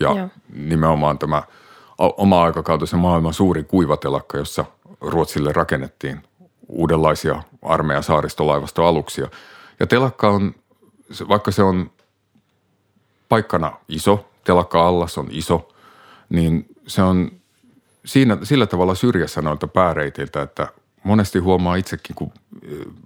Ja 0.00 0.08
Joo. 0.08 0.28
nimenomaan 0.52 1.18
tämä 1.18 1.42
oma 1.98 2.42
aikakautisen 2.42 2.98
maailman 2.98 3.34
suuri 3.34 3.64
kuivatelakka, 3.64 4.38
jossa 4.38 4.64
Ruotsille 5.06 5.52
rakennettiin 5.52 6.22
uudenlaisia 6.68 7.42
armeijan 7.62 8.02
saaristolaivastoaluksia. 8.02 9.28
Ja 9.80 9.86
telakka 9.86 10.28
on, 10.28 10.54
vaikka 11.28 11.50
se 11.50 11.62
on 11.62 11.90
paikkana 13.28 13.72
iso, 13.88 14.28
telakka 14.44 14.88
allas 14.88 15.18
on 15.18 15.26
iso, 15.30 15.68
niin 16.28 16.66
se 16.86 17.02
on 17.02 17.30
siinä, 18.04 18.38
sillä 18.42 18.66
tavalla 18.66 18.94
syrjässä 18.94 19.42
noilta 19.42 19.66
pääreitiltä, 19.66 20.42
että 20.42 20.68
monesti 21.04 21.38
huomaa 21.38 21.76
itsekin, 21.76 22.16
kun 22.16 22.32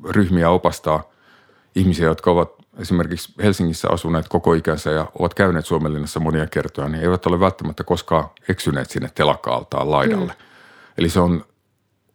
ryhmiä 0.05 0.51
opastaa– 0.51 1.03
ihmisiä, 1.75 2.07
jotka 2.07 2.31
ovat 2.31 2.53
esimerkiksi 2.79 3.33
Helsingissä 3.43 3.89
asuneet 3.91 4.29
koko 4.29 4.55
ikänsä 4.55 4.91
ja 4.91 5.07
ovat 5.19 5.35
käyneet 5.35 5.67
Suomenlinnassa 5.67 6.21
monia 6.21 6.47
kertoja, 6.47 6.89
niin 6.89 7.03
eivät 7.03 7.27
ole 7.27 7.41
välttämättä 7.41 7.85
koskaan 7.85 8.25
eksyneet 8.49 8.91
sinne 8.91 9.11
telakka-altaan 9.15 9.91
laidalle. 9.91 10.33
Mm. 10.33 10.45
Eli 10.99 11.09
se 11.09 11.21
on 11.21 11.45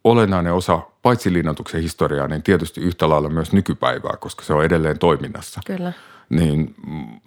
olennainen 0.06 0.52
osa 0.52 0.80
paitsi 1.02 1.32
linnoituksen 1.32 1.82
historiaa, 1.82 2.28
niin 2.28 2.42
tietysti 2.42 2.80
yhtä 2.80 3.08
lailla 3.08 3.28
myös 3.28 3.52
nykypäivää, 3.52 4.16
koska 4.20 4.44
se 4.44 4.54
on 4.54 4.64
edelleen 4.64 4.98
toiminnassa. 4.98 5.60
Kyllä. 5.66 5.92
Niin 6.28 6.74
mm, 6.86 7.20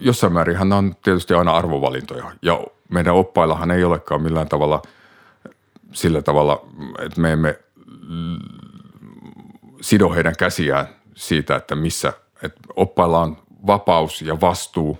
jossain 0.00 0.32
määrin 0.32 0.72
on 0.72 0.96
tietysti 1.02 1.34
aina 1.34 1.56
arvovalintoja 1.56 2.32
ja 2.42 2.60
meidän 2.88 3.14
oppaillahan 3.14 3.70
ei 3.70 3.84
olekaan 3.84 4.22
millään 4.22 4.48
tavalla 4.48 4.82
sillä 5.92 6.22
tavalla, 6.22 6.66
että 6.98 7.20
me 7.20 7.32
emme 7.32 7.58
sido 9.80 10.10
heidän 10.10 10.34
käsiään 10.38 10.88
siitä, 11.14 11.56
että 11.56 11.74
missä 11.74 12.12
että 12.42 12.60
oppailla 12.76 13.20
on 13.20 13.36
vapaus 13.66 14.22
ja 14.22 14.40
vastuu 14.40 14.98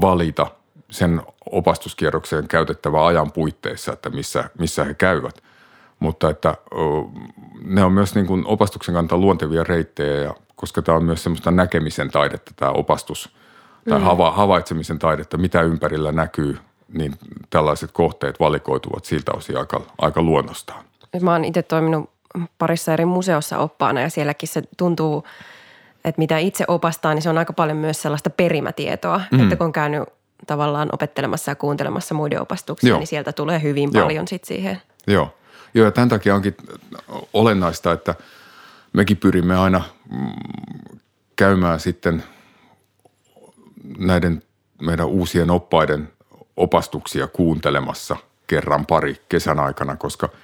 valita 0.00 0.46
sen 0.90 1.22
opastuskierrokseen 1.50 2.48
käytettävä 2.48 3.06
ajan 3.06 3.32
puitteissa, 3.32 3.92
että 3.92 4.10
missä, 4.10 4.50
missä 4.58 4.84
he 4.84 4.94
käyvät. 4.94 5.42
Mutta 6.00 6.30
että 6.30 6.54
ne 7.64 7.84
on 7.84 7.92
myös 7.92 8.14
niin 8.14 8.26
kuin 8.26 8.46
opastuksen 8.46 8.94
kannalta 8.94 9.16
luontevia 9.16 9.64
reittejä, 9.64 10.22
ja 10.22 10.34
koska 10.56 10.82
tämä 10.82 10.96
on 10.96 11.04
myös 11.04 11.22
semmoista 11.22 11.50
näkemisen 11.50 12.10
taidetta, 12.10 12.52
tämä 12.56 12.70
opastus, 12.70 13.30
tai 13.88 13.98
mm. 13.98 14.04
hava, 14.04 14.30
havaitsemisen 14.30 14.98
taidetta, 14.98 15.36
mitä 15.36 15.62
ympärillä 15.62 16.12
näkyy, 16.12 16.58
niin 16.92 17.14
tällaiset 17.50 17.92
kohteet 17.92 18.40
valikoituvat 18.40 19.04
siltä 19.04 19.32
osin 19.32 19.58
aika, 19.58 19.80
aika 19.98 20.22
luonnostaan. 20.22 20.84
Mä 21.20 21.32
oon 21.32 21.44
itse 21.44 21.62
toiminut 21.62 22.10
parissa 22.58 22.92
eri 22.92 23.04
museossa 23.04 23.58
oppaana 23.58 24.00
ja 24.00 24.10
sielläkin 24.10 24.48
se 24.48 24.62
tuntuu, 24.76 25.24
että 26.04 26.18
mitä 26.18 26.38
itse 26.38 26.64
opastaa, 26.68 27.14
niin 27.14 27.22
se 27.22 27.30
on 27.30 27.38
aika 27.38 27.52
paljon 27.52 27.78
myös 27.78 28.02
sellaista 28.02 28.30
perimätietoa, 28.30 29.20
mm. 29.30 29.40
että 29.42 29.56
kun 29.56 29.64
on 29.64 29.72
käynyt 29.72 30.02
tavallaan 30.46 30.88
opettelemassa 30.92 31.50
ja 31.50 31.54
kuuntelemassa 31.54 32.14
muiden 32.14 32.42
opastuksia, 32.42 32.88
Joo. 32.88 32.98
niin 32.98 33.06
sieltä 33.06 33.32
tulee 33.32 33.62
hyvin 33.62 33.90
Joo. 33.92 34.04
paljon 34.04 34.28
sit 34.28 34.44
siihen. 34.44 34.82
Joo. 35.06 35.34
Joo, 35.74 35.84
ja 35.84 35.90
tämän 35.90 36.08
takia 36.08 36.34
onkin 36.34 36.56
olennaista, 37.32 37.92
että 37.92 38.14
mekin 38.92 39.16
pyrimme 39.16 39.56
aina 39.56 39.82
mm, 40.10 40.98
käymään 41.36 41.80
sitten 41.80 42.24
näiden 43.98 44.42
meidän 44.82 45.06
uusien 45.06 45.50
oppaiden 45.50 46.12
opastuksia 46.56 47.26
kuuntelemassa 47.26 48.16
kerran 48.46 48.86
pari 48.86 49.22
kesän 49.28 49.60
aikana, 49.60 49.96
koska– 49.96 50.28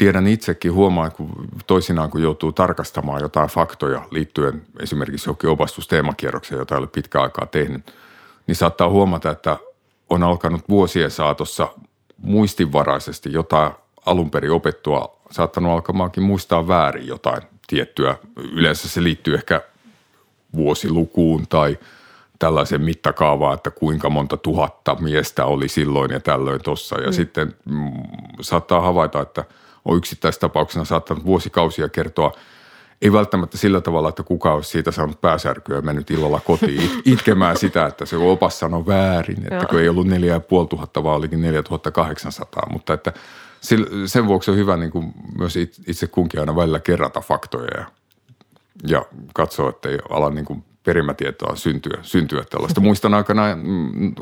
tiedän 0.00 0.26
itsekin, 0.26 0.72
huomaan, 0.72 1.12
kun 1.12 1.48
toisinaan 1.66 2.10
kun 2.10 2.22
joutuu 2.22 2.52
tarkastamaan 2.52 3.20
jotain 3.22 3.48
faktoja 3.48 4.02
liittyen 4.10 4.62
esimerkiksi 4.82 5.28
johonkin 5.28 5.50
opastusteemakierrokseen, 5.50 6.58
jota 6.58 6.74
ei 6.74 6.78
ole 6.78 6.86
pitkä 6.86 7.22
aikaa 7.22 7.46
tehnyt, 7.46 7.94
niin 8.46 8.56
saattaa 8.56 8.88
huomata, 8.88 9.30
että 9.30 9.56
on 10.10 10.22
alkanut 10.22 10.68
vuosien 10.68 11.10
saatossa 11.10 11.68
muistinvaraisesti 12.16 13.32
jotain 13.32 13.72
alun 14.10 14.30
perin 14.30 14.52
opettua, 14.52 15.16
saattanut 15.30 15.72
alkamaankin 15.72 16.22
muistaa 16.22 16.68
väärin 16.68 17.06
jotain 17.06 17.42
tiettyä. 17.66 18.16
Yleensä 18.52 18.88
se 18.88 19.02
liittyy 19.02 19.34
ehkä 19.34 19.60
vuosilukuun 20.54 21.46
tai, 21.48 21.78
tällaisen 22.38 22.82
mittakaavaan, 22.82 23.54
että 23.54 23.70
kuinka 23.70 24.10
monta 24.10 24.36
tuhatta 24.36 24.96
miestä 25.00 25.44
oli 25.44 25.68
silloin 25.68 26.10
ja 26.10 26.20
tällöin 26.20 26.62
tuossa. 26.62 27.00
Ja 27.00 27.06
mm. 27.06 27.12
sitten 27.12 27.54
mm, 27.64 27.92
saattaa 28.40 28.80
havaita, 28.80 29.20
että 29.20 29.44
on 29.84 29.96
yksittäistapauksena 29.96 30.84
saattanut 30.84 31.24
vuosikausia 31.24 31.88
kertoa– 31.88 32.32
ei 33.02 33.12
välttämättä 33.12 33.58
sillä 33.58 33.80
tavalla, 33.80 34.08
että 34.08 34.22
kuka 34.22 34.54
olisi 34.54 34.70
siitä 34.70 34.90
saanut 34.90 35.20
pääsärkyä 35.20 35.76
ja 35.76 35.82
mennyt 35.82 36.10
illalla 36.10 36.40
kotiin 36.40 36.82
it- 36.84 37.06
itkemään 37.06 37.56
sitä, 37.56 37.86
että 37.86 38.06
se 38.06 38.16
opas 38.16 38.58
sanoi 38.58 38.86
väärin, 38.86 39.52
että 39.52 39.66
kun 39.66 39.80
ei 39.80 39.88
ollut 39.88 40.06
4500, 40.06 41.04
vaan 41.04 41.16
olikin 41.16 41.42
4800, 41.42 42.62
mutta 42.72 42.94
että 42.94 43.12
sen 44.06 44.26
vuoksi 44.26 44.50
on 44.50 44.56
hyvä 44.56 44.76
niin 44.76 44.90
kuin 44.90 45.12
myös 45.38 45.56
itse 45.86 46.06
kunkin 46.06 46.40
aina 46.40 46.56
välillä 46.56 46.80
kerrata 46.80 47.20
faktoja 47.20 47.80
ja, 47.80 47.86
ja 48.86 49.06
katsoa, 49.34 49.70
että 49.70 49.88
ei 49.88 49.98
ala 50.10 50.30
niin 50.30 50.44
kuin 50.44 50.64
perimätietoa 50.84 51.56
syntyä, 51.56 51.98
syntyä 52.02 52.44
tällaista. 52.50 52.80
Muistan 52.80 53.14
aikana 53.14 53.42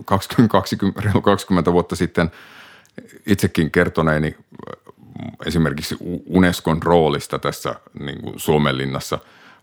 20, 0.05 0.53
20, 0.53 1.03
20 1.23 1.73
vuotta 1.73 1.97
sitten 1.97 2.31
itsekin 3.27 3.71
kertoneeni 3.71 4.37
esimerkiksi 5.47 5.97
Unescon 6.27 6.83
roolista 6.83 7.39
tässä 7.39 7.75
niin 8.01 8.21
kuin 8.21 8.39
Suomenlinnassa 8.39 9.19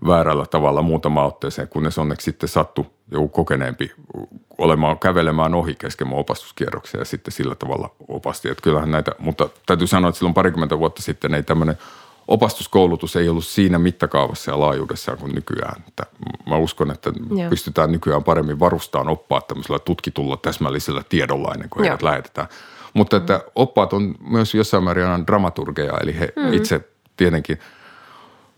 väärällä 0.07 0.45
tavalla 0.45 0.81
muutama 0.81 1.25
otteeseen, 1.25 1.67
kunnes 1.67 1.97
onneksi 1.97 2.25
sitten 2.25 2.49
sattui 2.49 2.85
joku 3.11 3.27
kokeneempi 3.27 3.91
olemaan, 4.57 4.99
kävelemään 4.99 5.53
ohi 5.53 5.75
kesken 5.75 6.13
opastuskierroksia 6.13 7.01
ja 7.01 7.05
sitten 7.05 7.31
sillä 7.31 7.55
tavalla 7.55 7.89
opasti. 8.07 8.49
Että 8.49 8.61
kyllähän 8.61 8.91
näitä, 8.91 9.11
mutta 9.19 9.49
täytyy 9.65 9.87
sanoa, 9.87 10.09
että 10.09 10.19
silloin 10.19 10.33
parikymmentä 10.33 10.79
vuotta 10.79 11.01
sitten 11.01 11.33
ei 11.33 11.43
tämmöinen 11.43 11.77
opastuskoulutus 12.27 13.15
ei 13.15 13.29
ollut 13.29 13.45
siinä 13.45 13.79
mittakaavassa 13.79 14.51
ja 14.51 14.59
laajuudessa 14.59 15.15
kuin 15.15 15.35
nykyään. 15.35 15.83
Että 15.87 16.03
mä 16.49 16.57
uskon, 16.57 16.91
että 16.91 17.11
Joo. 17.29 17.49
pystytään 17.49 17.91
nykyään 17.91 18.23
paremmin 18.23 18.59
varustamaan 18.59 19.09
oppaat 19.09 19.47
tämmöisellä 19.47 19.79
tutkitulla 19.79 20.37
täsmällisellä 20.37 21.03
tiedolla 21.09 21.53
ennen 21.53 21.69
kuin 21.69 21.83
heidät 21.83 22.01
lähetetään– 22.01 22.47
mutta 22.95 23.17
että 23.17 23.43
oppaat 23.55 23.93
on 23.93 24.15
myös 24.19 24.55
jossain 24.55 24.83
määrin 24.83 25.27
dramaturgeja, 25.27 25.97
eli 26.03 26.19
he 26.19 26.33
mm. 26.35 26.53
itse 26.53 26.89
tietenkin 27.17 27.59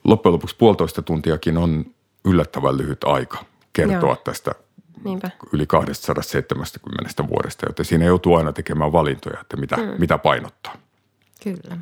loppujen 0.08 0.34
lopuksi 0.34 0.56
puolitoista 0.60 1.02
tuntiakin 1.02 1.58
on 1.58 1.86
yllättävän 2.26 2.78
lyhyt 2.78 3.04
aika 3.04 3.46
kertoa 3.74 4.10
Joo. 4.10 4.16
tästä 4.16 4.52
Niinpä. 5.04 5.32
yli 5.54 5.66
270 5.68 7.28
vuodesta, 7.28 7.66
joten 7.70 7.86
siinä 7.86 8.06
joutuu 8.06 8.36
aina 8.36 8.54
tekemään 8.54 8.92
valintoja, 8.92 9.40
että 9.42 9.58
mitä, 9.58 9.78
mm. 9.78 9.94
mitä 9.98 10.18
painottaa. 10.18 10.76
Kyllä. 11.44 11.78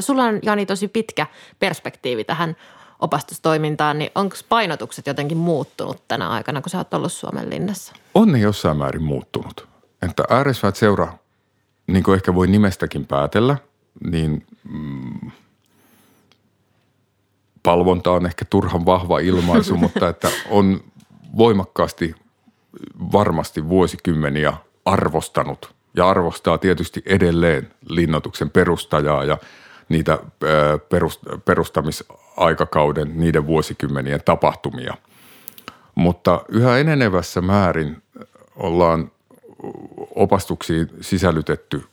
Sulla 0.00 0.24
on, 0.24 0.38
Jani, 0.42 0.66
tosi 0.66 0.88
pitkä 0.88 1.26
perspektiivi 1.58 2.24
tähän 2.24 2.56
opastustoimintaan, 3.00 3.98
niin 3.98 4.10
onko 4.14 4.36
painotukset 4.48 5.06
jotenkin 5.06 5.38
muuttunut 5.38 6.08
tänä 6.08 6.30
aikana, 6.30 6.60
kun 6.60 6.70
sä 6.70 6.78
oot 6.78 6.94
ollut 6.94 7.12
Suomen 7.12 7.50
linnassa? 7.50 7.92
On 8.14 8.32
ne 8.32 8.38
jossain 8.38 8.76
määrin 8.76 9.02
muuttunut 9.02 9.74
että 10.04 10.24
ääresväät 10.30 10.76
seura, 10.76 11.18
niin 11.86 12.02
kuin 12.04 12.14
ehkä 12.14 12.34
voi 12.34 12.46
nimestäkin 12.46 13.06
päätellä, 13.06 13.56
niin 14.10 14.46
mm, 14.68 15.30
palvonta 17.64 18.12
on 18.12 18.26
ehkä 18.26 18.44
turhan 18.44 18.86
vahva 18.86 19.18
ilmaisu, 19.18 19.76
mutta 19.84 20.08
että 20.08 20.28
on 20.50 20.80
voimakkaasti 21.36 22.14
varmasti 23.12 23.68
vuosikymmeniä 23.68 24.52
arvostanut 24.84 25.74
ja 25.96 26.08
arvostaa 26.08 26.58
tietysti 26.58 27.02
edelleen 27.06 27.70
linnoituksen 27.88 28.50
perustajaa 28.50 29.24
ja 29.24 29.38
niitä 29.88 30.18
perustamisaikakauden, 31.44 33.20
niiden 33.20 33.46
vuosikymmenien 33.46 34.20
tapahtumia. 34.24 34.94
Mutta 35.94 36.44
yhä 36.48 36.78
enenevässä 36.78 37.40
määrin 37.40 38.02
ollaan 38.56 39.10
opastuksiin 40.14 40.90
sisällytetty 41.00 41.84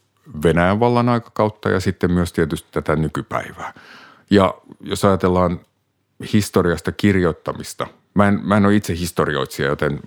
Venäjän 0.44 0.80
vallan 0.80 1.10
aikakautta 1.10 1.70
ja 1.70 1.80
sitten 1.80 2.12
myös 2.12 2.34
tietysti 2.34 2.68
tätä 2.72 2.96
nykypäivää. 2.96 3.74
Ja 4.32 4.54
jos 4.82 5.06
ajatellaan 5.06 5.60
historiasta 6.34 6.92
kirjoittamista, 6.92 7.88
mä 8.14 8.28
en, 8.28 8.40
mä 8.44 8.58
en 8.58 8.66
ole 8.66 8.76
itse 8.76 8.96
historioitsija, 8.96 9.68
joten 9.68 10.00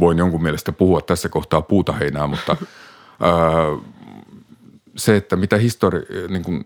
voin 0.00 0.18
jonkun 0.18 0.42
mielestä 0.42 0.72
puhua 0.72 1.00
tässä 1.00 1.28
kohtaa 1.28 1.62
puutaheinää, 1.62 2.26
mutta 2.26 2.56
ää, 3.20 3.32
se, 4.96 5.16
että 5.16 5.36
mitä 5.36 5.56
histori, 5.56 6.00
niin 6.28 6.42
kuin 6.42 6.64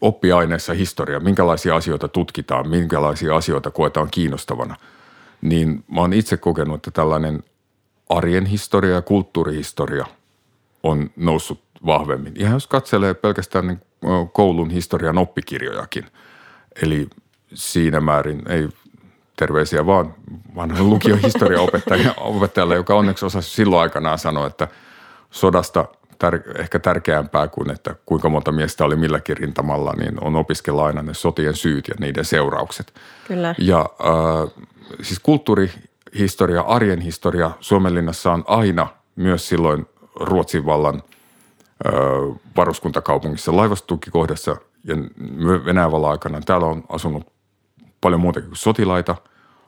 oppiaineessa 0.00 0.72
historia, 0.72 1.20
minkälaisia 1.20 1.76
asioita 1.76 2.08
tutkitaan, 2.08 2.68
minkälaisia 2.68 3.36
asioita 3.36 3.70
koetaan 3.70 4.08
kiinnostavana, 4.10 4.76
niin 5.40 5.84
mä 5.92 6.00
oon 6.00 6.12
itse 6.12 6.36
kokenut, 6.36 6.76
että 6.76 6.90
tällainen– 6.90 7.42
arjen 8.08 8.46
historia 8.46 8.94
ja 8.94 9.02
kulttuurihistoria 9.02 10.06
on 10.82 11.10
noussut 11.16 11.62
vahvemmin. 11.86 12.32
Ihan 12.36 12.52
jos 12.52 12.66
katselee 12.66 13.14
pelkästään 13.14 13.66
niin 13.66 13.80
koulun 14.32 14.70
historian 14.70 15.18
oppikirjojakin. 15.18 16.04
Eli 16.82 17.08
siinä 17.54 18.00
määrin 18.00 18.42
ei 18.48 18.68
terveisiä 19.36 19.86
vaan 19.86 20.14
vanhan 20.56 20.90
lukion 20.90 21.18
opettajalle, 22.16 22.74
joka 22.74 22.94
onneksi 22.94 23.26
osasi 23.26 23.50
silloin 23.50 23.82
aikanaan 23.82 24.18
sanoa, 24.18 24.46
että 24.46 24.68
sodasta 25.30 25.84
tär- 26.24 26.60
ehkä 26.60 26.78
tärkeämpää 26.78 27.48
kuin, 27.48 27.70
että 27.70 27.94
kuinka 28.06 28.28
monta 28.28 28.52
miestä 28.52 28.84
oli 28.84 28.96
milläkin 28.96 29.36
rintamalla, 29.36 29.92
niin 29.98 30.24
on 30.24 30.36
opiskella 30.36 30.86
aina 30.86 31.02
ne 31.02 31.14
sotien 31.14 31.54
syyt 31.54 31.88
ja 31.88 31.94
niiden 32.00 32.24
seuraukset. 32.24 32.94
Kyllä. 33.28 33.54
Ja 33.58 33.80
äh, 33.80 34.64
siis 35.02 35.18
kulttuuri 35.18 35.70
historia, 36.18 36.60
arjen 36.60 37.00
historia 37.00 37.50
Suomenlinnassa 37.60 38.32
on 38.32 38.44
aina 38.46 38.88
myös 39.16 39.48
silloin 39.48 39.86
Ruotsin 40.20 40.66
vallan 40.66 41.02
varuskuntakaupungissa 42.56 43.56
laivastukikohdassa 43.56 44.56
ja 44.84 44.96
Venäjän 45.64 45.92
vallan 45.92 46.10
aikana. 46.10 46.40
Täällä 46.40 46.66
on 46.66 46.84
asunut 46.88 47.26
paljon 48.00 48.20
muutakin 48.20 48.48
kuin 48.48 48.58
sotilaita, 48.58 49.16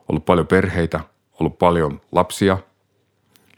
ollut 0.09 0.27
paljon 0.27 0.47
perheitä, 0.47 1.01
ollut 1.41 1.59
paljon 1.59 2.01
lapsia 2.13 2.59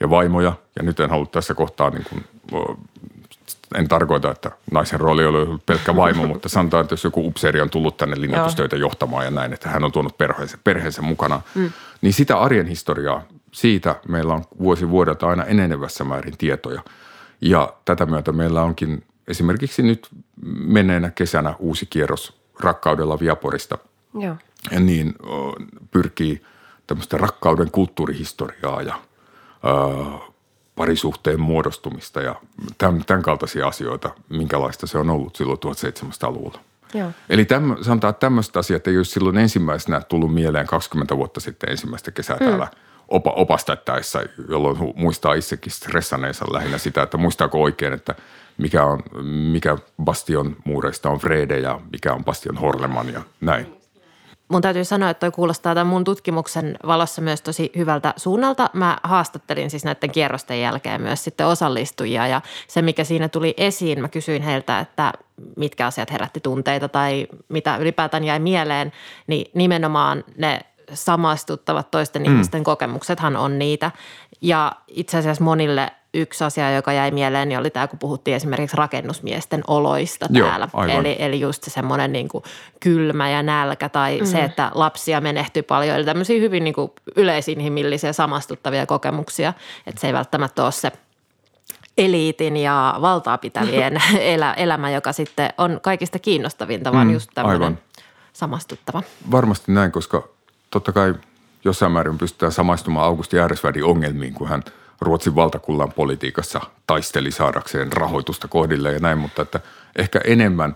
ja 0.01 0.11
vaimoja. 0.11 0.53
Ja 0.77 0.83
nyt 0.83 1.01
en 1.01 1.11
halua 1.11 1.27
tässä 1.27 1.55
kohtaa 1.55 1.91
niin 1.91 2.05
kuin, 2.11 2.25
en 3.75 3.89
tarkoita, 3.89 4.31
että 4.31 4.51
naisen 4.73 5.01
rooli 5.01 5.27
oli 5.27 5.39
ollut 5.39 5.67
pelkkä 5.67 5.97
vaimo, 5.97 6.27
mutta 6.27 6.49
sanotaan, 6.49 6.81
että 6.81 6.93
jos 6.93 7.05
joku 7.05 7.27
upseeri 7.27 7.61
on 7.61 7.71
tullut 7.71 7.97
tänne 7.97 8.21
linnoitustöitä 8.21 8.77
johtamaan 8.77 9.25
ja 9.25 9.31
näin, 9.31 9.53
että 9.53 9.69
hän 9.69 9.85
on 9.85 9.93
tuonut 9.93 10.19
perheensä, 10.19 10.59
perheensä 10.65 11.03
mukana, 11.03 11.43
mm. 11.55 11.73
niin 12.01 12.13
sitä 12.13 12.39
arjen 12.39 12.67
historiaa, 12.67 13.23
siitä 13.53 13.97
meillä 14.09 14.35
on 14.35 14.45
vuosi 14.59 14.91
vuodelta 14.91 15.29
aina 15.29 15.45
enenevässä 15.45 16.05
määrin 16.05 16.39
tietoja. 16.39 16.83
Ja 17.41 17.75
tätä 17.85 18.07
myötä 18.07 18.33
meillä 18.33 18.63
onkin 18.63 19.05
esimerkiksi 19.29 19.83
nyt 19.83 20.09
menneenä 20.47 21.11
kesänä 21.11 21.55
uusi 21.59 21.87
kierros 21.87 22.41
rakkaudella 22.61 23.21
Viaporista. 23.21 23.79
Joo. 24.15 24.37
Ja 24.71 24.81
niin 24.81 25.15
pyrkii 25.91 26.43
tämmöistä 26.87 27.17
rakkauden 27.17 27.71
kulttuurihistoriaa 27.71 28.83
ja 28.83 28.95
parisuhteen 30.77 31.41
muodostumista 31.41 32.21
ja 32.21 32.35
tämän, 32.79 33.05
tämän 33.07 33.23
kaltaisia 33.23 33.67
asioita, 33.67 34.11
minkälaista 34.29 34.87
se 34.87 34.99
on 34.99 35.11
ollut 35.11 35.37
silloin 35.37 35.59
1700-luvulla. 35.59 36.61
Joo. 36.95 37.11
Eli 37.29 37.45
täm, 37.45 37.77
sanotaan, 37.83 38.11
että 38.11 38.21
tämmöiset 38.21 38.57
asiat 38.57 38.87
ei 38.87 38.97
olisi 38.97 39.11
silloin 39.11 39.39
ensimmäisenä 39.39 40.01
tullut 40.01 40.35
mieleen 40.35 40.67
20 40.67 41.17
vuotta 41.17 41.41
sitten 41.41 41.71
ensimmäistä 41.71 42.11
kesää 42.11 42.37
mm. 42.37 42.47
täällä 42.47 42.69
opa, 43.11 43.31
opastettaessa, 43.31 44.23
jolloin 44.49 44.77
muistaa 44.97 45.35
itsekin 45.35 45.73
stressaneensa 45.73 46.45
lähinnä 46.53 46.79
sitä, 46.79 47.03
että 47.03 47.17
muistaako 47.17 47.63
oikein, 47.63 47.93
että 47.93 48.15
mikä, 48.59 48.85
on, 48.85 49.03
mikä 49.53 49.79
Bastion 50.05 50.57
muureista 50.65 51.11
on 51.11 51.19
Frede 51.19 51.59
ja 51.59 51.81
mikä 51.93 52.13
on 52.13 52.25
Bastion 52.25 52.57
Horleman 52.57 53.13
ja 53.13 53.23
näin 53.41 53.81
mun 54.51 54.63
täytyy 54.63 54.85
sanoa, 54.85 55.11
että 55.11 55.21
toi 55.21 55.31
kuulostaa 55.31 55.75
tämän 55.75 55.87
mun 55.87 56.05
tutkimuksen 56.05 56.77
valossa 56.87 57.23
myös 57.23 57.43
tosi 57.43 57.73
hyvältä 57.77 58.15
suunnalta. 58.17 58.71
Mä 58.73 58.99
haastattelin 59.03 59.71
siis 59.71 59.85
näiden 59.85 60.11
kierrosten 60.11 60.61
jälkeen 60.61 61.03
myös 61.03 61.25
sitten 61.25 61.47
osallistujia 61.47 62.27
ja 62.27 62.41
se, 62.69 62.83
mikä 62.83 63.05
siinä 63.05 63.29
tuli 63.29 63.55
esiin, 63.57 64.01
mä 64.01 64.09
kysyin 64.09 64.43
heiltä, 64.43 64.81
että 64.81 65.13
mitkä 65.57 65.87
asiat 65.87 66.13
herätti 66.13 66.41
tunteita 66.41 66.89
tai 66.89 67.27
mitä 67.49 67.77
ylipäätään 67.77 68.25
jäi 68.25 68.39
mieleen, 68.39 68.93
niin 69.27 69.51
nimenomaan 69.55 70.25
ne 70.37 70.61
samastuttavat 70.95 71.91
toisten 71.91 72.23
mm. 72.23 72.33
ihmisten 72.33 72.65
kokemuksethan 72.65 73.37
on 73.37 73.59
niitä. 73.59 73.91
Ja 74.41 74.73
itse 74.89 75.19
asiassa 75.19 75.45
monille 75.45 75.91
yksi 76.15 76.45
asia, 76.45 76.75
joka 76.75 76.93
jäi 76.93 77.11
mieleen, 77.11 77.49
niin 77.49 77.59
oli 77.59 77.71
tämä, 77.71 77.89
kun 77.89 77.99
puhuttiin 77.99 78.37
esimerkiksi 78.37 78.77
rakennusmiesten 78.77 79.63
oloista 79.67 80.27
täällä. 80.33 80.69
Joo, 80.75 80.85
eli, 80.85 81.17
eli 81.19 81.41
just 81.41 81.63
se 81.63 81.71
semmoinen 81.71 82.13
niin 82.13 82.29
kuin 82.29 82.45
kylmä 82.81 83.31
ja 83.31 83.43
nälkä 83.43 83.89
tai 83.89 84.21
mm. 84.21 84.27
se, 84.27 84.45
että 84.45 84.71
lapsia 84.75 85.21
menehtyy 85.21 85.63
paljon. 85.63 85.97
Eli 85.97 86.05
tämmöisiä 86.05 86.41
hyvin 86.41 86.65
niin 86.65 86.75
kuin 86.75 86.93
yleisinhimillisiä 87.17 88.13
samastuttavia 88.13 88.87
kokemuksia, 88.87 89.53
että 89.87 90.01
se 90.01 90.07
ei 90.07 90.13
välttämättä 90.13 90.65
ole 90.65 90.73
se 90.73 90.93
eliitin 91.99 92.57
ja 92.57 92.99
valtaa 93.01 93.39
pitävien 93.39 94.03
elä, 94.21 94.53
elämä, 94.53 94.91
joka 94.91 95.13
sitten 95.13 95.51
on 95.59 95.79
kaikista 95.83 96.19
kiinnostavinta, 96.19 96.93
vaan 96.93 97.07
mm, 97.07 97.13
just 97.13 97.31
tämmöinen 97.35 97.63
aivan. 97.63 97.79
samastuttava. 98.33 99.03
Varmasti 99.31 99.73
näin, 99.73 99.93
koska 99.93 100.29
totta 100.71 100.93
kai 100.93 101.15
jossain 101.65 101.93
määrin 101.93 102.19
pystytään 102.19 102.53
samaistumaan 102.53 103.07
Augusti 103.07 103.37
Järjesvädin 103.37 103.85
ongelmiin, 103.85 104.35
kun 104.35 104.49
hän 104.49 104.63
Ruotsin 105.01 105.35
valtakullan 105.35 105.93
politiikassa 105.93 106.61
taisteli 106.87 107.31
saadakseen 107.31 107.93
rahoitusta 107.93 108.49
kohdille 108.49 108.93
ja 108.93 108.99
näin, 108.99 109.19
mutta 109.19 109.43
että 109.43 109.61
ehkä 109.97 110.21
enemmän 110.25 110.75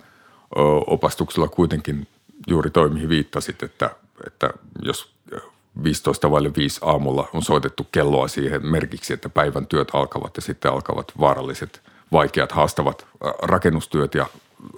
opastuksella 0.86 1.48
kuitenkin 1.48 2.08
juuri 2.46 2.70
toi, 2.70 2.88
mihin 2.88 3.08
viittasit, 3.08 3.62
että, 3.62 3.90
että 4.26 4.50
jos 4.82 5.14
15 5.82 6.30
vai 6.30 6.42
5 6.56 6.80
aamulla 6.82 7.28
on 7.32 7.42
soitettu 7.42 7.86
kelloa 7.92 8.28
siihen 8.28 8.66
merkiksi, 8.66 9.12
että 9.12 9.28
päivän 9.28 9.66
työt 9.66 9.88
alkavat 9.92 10.36
ja 10.36 10.42
sitten 10.42 10.72
alkavat 10.72 11.12
vaaralliset, 11.20 11.82
vaikeat, 12.12 12.52
haastavat 12.52 13.06
rakennustyöt 13.42 14.14
ja 14.14 14.26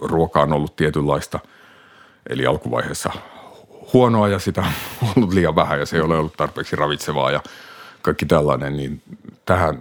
ruoka 0.00 0.42
on 0.42 0.52
ollut 0.52 0.76
tietynlaista. 0.76 1.40
Eli 2.30 2.46
alkuvaiheessa 2.46 3.10
huonoa 3.92 4.28
ja 4.28 4.38
sitä 4.38 4.60
on 5.02 5.08
ollut 5.16 5.32
liian 5.32 5.56
vähän 5.56 5.78
ja 5.78 5.86
se 5.86 5.96
ei 5.96 6.02
ole 6.02 6.18
ollut 6.18 6.36
tarpeeksi 6.36 6.76
ravitsevaa 6.76 7.30
ja 7.30 7.40
kaikki 8.02 8.26
tällainen, 8.26 8.76
niin 8.76 9.02
tähän, 9.44 9.78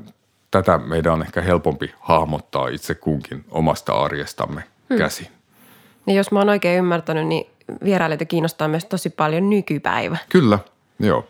tätä 0.52 0.78
meidän 0.78 1.14
on 1.14 1.22
ehkä 1.22 1.42
helpompi 1.42 1.94
hahmottaa 2.00 2.68
itse 2.68 2.96
kunkin 2.96 3.46
omasta 3.52 3.94
arjestamme 3.94 4.64
hmm. 4.90 4.98
käsin. 4.98 5.28
Ja 6.08 6.14
jos 6.14 6.32
mä 6.32 6.40
oon 6.40 6.50
oikein 6.50 6.78
ymmärtänyt, 6.78 7.28
niin 7.28 7.48
vierailijoita 7.84 8.26
kiinnostaa 8.26 8.68
myös 8.68 8.86
tosi 8.86 9.10
paljon 9.10 9.50
nykypäivä. 9.50 10.18
Kyllä, 10.30 10.60
joo. 11.00 11.28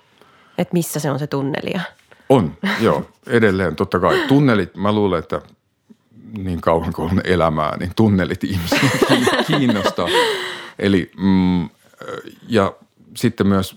Että 0.58 0.74
missä 0.74 1.00
se 1.00 1.12
on 1.12 1.20
se 1.20 1.28
tunnelia? 1.28 1.82
On, 2.30 2.58
joo. 2.80 3.06
Edelleen 3.28 3.76
totta 3.76 4.00
kai. 4.00 4.28
Tunnelit, 4.28 4.76
mä 4.76 4.92
luulen, 4.92 5.20
että 5.20 5.42
niin 6.38 6.62
kauan 6.62 6.94
kuin 6.94 7.12
on 7.12 7.22
elämää, 7.24 7.78
niin 7.78 7.92
tunnelit 7.96 8.44
ihmisiä 8.44 8.80
kiinnostaa. 9.48 10.08
Eli 10.80 11.12
mm, 11.18 11.70
ja 12.48 12.74
sitten 13.16 13.48
myös 13.48 13.76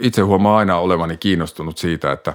itse 0.00 0.22
huomaan 0.22 0.58
aina 0.58 0.78
olevani 0.78 1.16
kiinnostunut 1.16 1.78
siitä, 1.78 2.12
että 2.12 2.34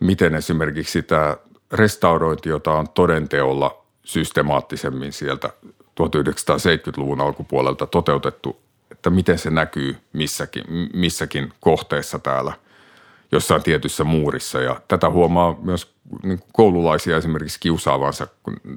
miten 0.00 0.34
esimerkiksi 0.34 1.02
tämä 1.02 1.36
restaurointi, 1.72 2.48
jota 2.48 2.72
on 2.72 2.88
todenteolla 2.88 3.82
systemaattisemmin 4.04 5.12
sieltä 5.12 5.50
1970-luvun 6.00 7.20
alkupuolelta 7.20 7.86
toteutettu, 7.86 8.60
että 8.90 9.10
miten 9.10 9.38
se 9.38 9.50
näkyy 9.50 9.96
missäkin, 10.12 10.64
missäkin 10.94 11.52
kohteessa 11.60 12.18
täällä 12.18 12.52
jossain 13.32 13.62
tietyssä 13.62 14.04
muurissa. 14.04 14.60
Ja 14.60 14.80
tätä 14.88 15.10
huomaa 15.10 15.58
myös 15.62 15.95
niin 16.22 16.40
koululaisia 16.52 17.16
esimerkiksi 17.16 17.60
kiusaavansa 17.60 18.26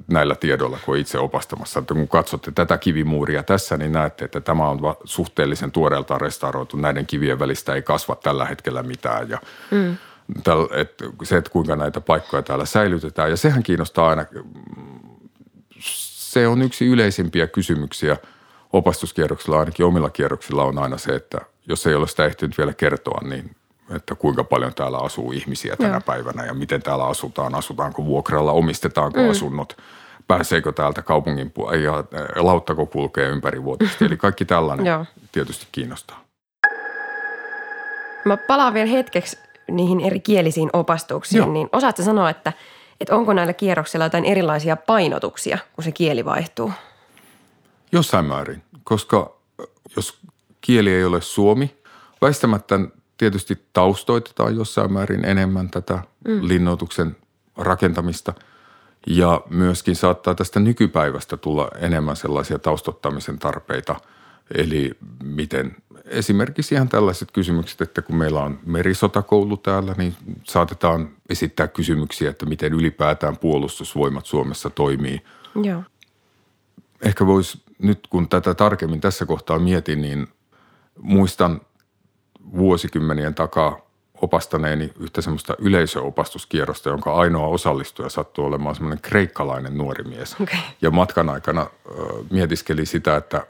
näillä 0.08 0.36
tiedoilla, 0.36 0.78
kun 0.86 0.98
itse 0.98 1.20
opastamassa. 1.20 1.80
Että 1.80 1.94
kun 1.94 2.08
katsotte 2.08 2.52
tätä 2.52 2.78
kivimuuria 2.78 3.44
tässä, 3.44 3.78
niin 3.78 3.92
näette, 3.92 4.26
että 4.26 4.42
tämä 4.42 4.70
on 4.70 4.80
suhteellisen 5.04 5.72
tuoreeltaan 5.72 6.22
restauroitu. 6.22 6.78
Näiden 6.78 7.06
kivien 7.06 7.40
välistä 7.40 7.74
ei 7.74 7.82
kasva 7.82 8.16
tällä 8.16 8.46
hetkellä 8.46 8.84
mitään. 8.84 9.30
Ja 9.30 9.38
mm. 9.72 9.98
täl, 10.44 10.68
et, 10.72 10.94
se, 11.24 11.38
että 11.38 11.52
kuinka 11.52 11.76
näitä 11.76 12.02
paikkoja 12.02 12.44
täällä 12.44 12.66
säilytetään. 12.66 13.30
Ja 13.30 13.38
sehän 13.38 13.64
kiinnostaa 13.64 14.10
aina 14.10 14.26
se 15.80 16.48
on 16.48 16.62
yksi 16.62 16.86
yleisimpiä 16.86 17.48
kysymyksiä 17.48 18.18
opastuskierroksilla, 18.74 19.60
ainakin 19.60 19.86
omilla 19.86 20.10
kierroksilla 20.10 20.64
on 20.64 20.78
aina 20.78 20.98
se, 20.98 21.16
että 21.16 21.42
jos 21.68 21.88
ei 21.88 21.96
ole 21.96 22.08
sitä 22.08 22.26
ehtinyt 22.26 22.58
vielä 22.58 22.74
kertoa, 22.74 23.22
niin 23.30 23.56
että 23.96 24.16
kuinka 24.16 24.44
paljon 24.44 24.74
täällä 24.74 24.98
asuu 24.98 25.32
ihmisiä 25.32 25.76
tänä 25.76 25.94
Joo. 25.94 26.02
päivänä 26.06 26.46
ja 26.46 26.54
miten 26.54 26.82
täällä 26.82 27.06
asutaan, 27.06 27.56
asutaanko 27.56 28.06
vuokralla, 28.06 28.52
omistetaanko 28.52 29.20
mm. 29.20 29.30
asunnot, 29.30 29.78
pääseekö 30.28 30.72
täältä 30.72 31.02
kaupungin 31.02 31.54
pu- 31.60 31.76
ja 31.76 32.04
lauttako 32.36 32.86
kulkee 32.86 33.30
ympäri 33.30 33.64
vuotisesti. 33.64 34.06
Eli 34.06 34.18
kaikki 34.18 34.46
tällainen 34.46 34.86
Joo. 34.86 35.06
tietysti 35.32 35.68
kiinnostaa. 35.72 36.24
Mä 38.26 38.38
palaan 38.38 38.74
vielä 38.74 38.90
hetkeksi 38.90 39.38
niihin 39.72 40.00
eri 40.00 40.20
kielisiin 40.20 40.70
opastuksiin, 40.74 41.38
Joo. 41.38 41.52
niin 41.52 41.70
osaatko 41.72 42.04
sanoa, 42.04 42.30
että– 42.30 42.54
että 43.02 43.16
onko 43.16 43.34
näillä 43.34 43.54
kierroksilla 43.54 44.06
jotain 44.06 44.26
erilaisia 44.26 44.76
painotuksia, 44.76 45.58
kun 45.74 45.84
se 45.84 45.92
kieli 45.92 46.26
vaihtuu? 46.26 46.72
Jossain 47.92 48.26
määrin, 48.26 48.64
koska 48.84 49.36
jos 49.96 50.20
kieli 50.62 50.94
ei 50.94 51.04
ole 51.04 51.22
suomi, 51.22 51.78
väistämättä 52.22 52.80
tietysti 53.20 53.62
taustoitetaan 53.74 54.56
jossain 54.56 54.94
määrin 54.94 55.26
enemmän 55.26 55.70
tätä 55.70 56.00
mm. 56.28 56.48
linnoituksen 56.48 57.16
rakentamista 57.58 58.34
ja 59.08 59.42
myöskin 59.50 59.96
saattaa 59.96 60.36
tästä 60.36 60.60
nykypäivästä 60.60 61.38
tulla 61.38 61.68
enemmän 61.80 62.16
sellaisia 62.16 62.60
taustottamisen 62.60 63.40
tarpeita, 63.40 63.96
eli 64.56 64.92
miten 65.24 65.76
esimerkiksi 66.06 66.76
ihan 66.76 66.90
tällaiset 66.90 67.32
kysymykset, 67.32 67.82
että 67.82 68.02
kun 68.02 68.16
meillä 68.16 68.40
on 68.40 68.60
merisotakoulu 68.66 69.58
täällä, 69.58 69.96
niin 69.98 70.16
saatetaan 70.44 71.10
esittää 71.30 71.68
kysymyksiä, 71.68 72.30
että 72.30 72.46
miten 72.46 72.74
ylipäätään 72.74 73.38
puolustusvoimat 73.38 74.26
Suomessa 74.26 74.70
toimii. 74.70 75.22
Joo. 75.64 75.84
Ehkä 77.02 77.26
voisi 77.26 77.62
nyt, 77.80 78.00
kun 78.10 78.30
tätä 78.30 78.54
tarkemmin 78.54 79.02
tässä 79.02 79.26
kohtaa 79.26 79.60
mietin, 79.60 80.02
niin 80.02 80.28
muistan 81.02 81.62
vuosikymmenien 82.58 83.36
takaa 83.36 83.80
opastaneeni 84.22 84.94
yhtä 85.00 85.22
semmoista 85.22 85.56
yleisöopastuskierrosta, 85.60 86.90
jonka 86.90 87.14
ainoa 87.14 87.48
osallistuja 87.48 88.10
sattui 88.10 88.46
olemaan 88.46 88.76
semmoinen 88.76 89.02
kreikkalainen 89.02 89.78
nuori 89.78 90.04
mies. 90.04 90.36
Okay. 90.42 90.60
Ja 90.82 90.92
matkan 90.92 91.30
aikana 91.30 91.62
äh, 91.62 91.68
mietiskeli 92.30 92.86
sitä, 92.86 93.16
että 93.16 93.48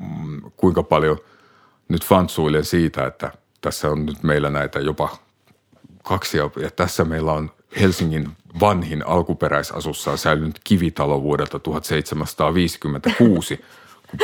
mm, 0.00 0.42
kuinka 0.56 0.82
paljon– 0.82 1.18
nyt 1.88 2.04
fantsuilen 2.04 2.64
siitä, 2.64 3.06
että 3.06 3.32
tässä 3.60 3.90
on 3.90 4.06
nyt 4.06 4.22
meillä 4.22 4.50
näitä 4.50 4.80
jopa 4.80 5.16
kaksi 6.02 6.38
ja 6.38 6.50
tässä 6.76 7.04
meillä 7.04 7.32
on 7.32 7.50
Helsingin 7.80 8.28
vanhin 8.60 9.06
alkuperäisasussaan 9.06 10.18
säilynyt 10.18 10.60
kivitalo 10.64 11.22
vuodelta 11.22 11.58
1756, 11.58 13.56
kun 13.56 13.64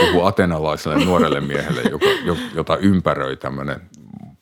puhuu 0.00 0.24
atenalaiselle 0.24 1.04
nuorelle 1.04 1.40
miehelle, 1.40 1.82
joka, 1.90 2.06
jota 2.54 2.76
ympäröi 2.76 3.36
tämmöinen 3.36 3.80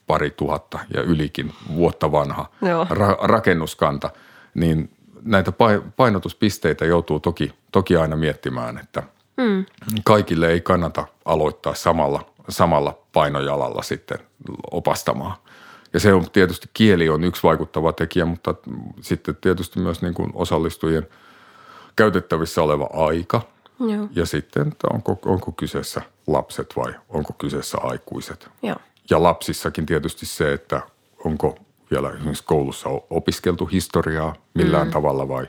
pari 0.07 0.31
tuhatta 0.31 0.79
ja 0.94 1.03
ylikin 1.03 1.53
vuotta 1.74 2.12
vanha 2.12 2.46
ra- 2.90 3.18
rakennuskanta, 3.22 4.11
niin 4.55 4.90
näitä 5.22 5.53
painotuspisteitä 5.96 6.85
joutuu 6.85 7.20
toki, 7.20 7.53
toki 7.72 7.96
aina 7.96 8.16
miettimään, 8.16 8.79
että 8.79 9.03
mm. 9.37 9.64
kaikille 10.05 10.48
ei 10.48 10.61
kannata 10.61 11.07
aloittaa 11.24 11.74
samalla 11.74 12.31
samalla 12.48 12.98
painojalalla 13.12 13.83
sitten 13.83 14.18
opastamaan. 14.70 15.37
Ja 15.92 16.00
se 16.00 16.12
on 16.12 16.31
tietysti, 16.31 16.70
kieli 16.74 17.09
on 17.09 17.24
yksi 17.24 17.42
vaikuttava 17.42 17.92
tekijä, 17.92 18.24
mutta 18.24 18.55
sitten 19.00 19.37
tietysti 19.40 19.81
myös 19.81 20.03
niin 20.03 20.14
kuin 20.14 20.31
osallistujien 20.35 21.09
käytettävissä 21.96 22.62
oleva 22.62 22.90
aika. 22.92 23.42
Joo. 23.81 24.09
Ja 24.14 24.27
sitten, 24.27 24.69
että 24.69 24.88
onko, 24.93 25.19
onko 25.25 25.53
kyseessä 25.53 26.03
lapset 26.27 26.77
vai 26.77 26.95
onko 27.09 27.33
kyseessä 27.33 27.79
aikuiset. 27.79 28.49
Joo. 28.62 28.77
Ja 29.11 29.23
lapsissakin 29.23 29.87
tietysti 29.87 30.27
se, 30.27 30.53
että 30.53 30.81
onko 31.25 31.59
vielä 31.90 32.11
esimerkiksi 32.11 32.45
koulussa 32.45 32.88
opiskeltu 33.11 33.66
historiaa 33.66 34.35
millään 34.55 34.87
mm. 34.87 34.93
tavalla 34.93 35.29
vai 35.29 35.47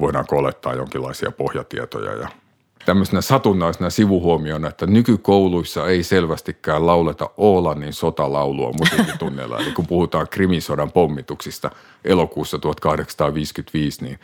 voidaanko 0.00 0.36
olettaa 0.36 0.74
jonkinlaisia 0.74 1.30
pohjatietoja 1.30 2.12
ja– 2.12 2.28
tämmöisenä 2.86 3.20
satunnaisena 3.20 3.90
sivuhuomiona, 3.90 4.68
että 4.68 4.86
nykykouluissa 4.86 5.88
ei 5.88 6.02
selvästikään 6.02 6.86
lauleta 6.86 7.30
Oolannin 7.36 7.92
sotalaulua 7.92 8.72
musiikkitunneilla. 8.72 9.58
Eli 9.58 9.72
kun 9.72 9.86
puhutaan 9.86 10.28
krimisodan 10.28 10.92
pommituksista 10.92 11.70
elokuussa 12.04 12.58
1855, 12.58 14.04
niin 14.04 14.18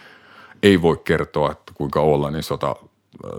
ei 0.63 0.83
voi 0.83 1.01
kertoa, 1.05 1.53
että 1.53 1.73
kuinka 1.75 2.01
Oolannin 2.01 2.43
sota 2.43 2.77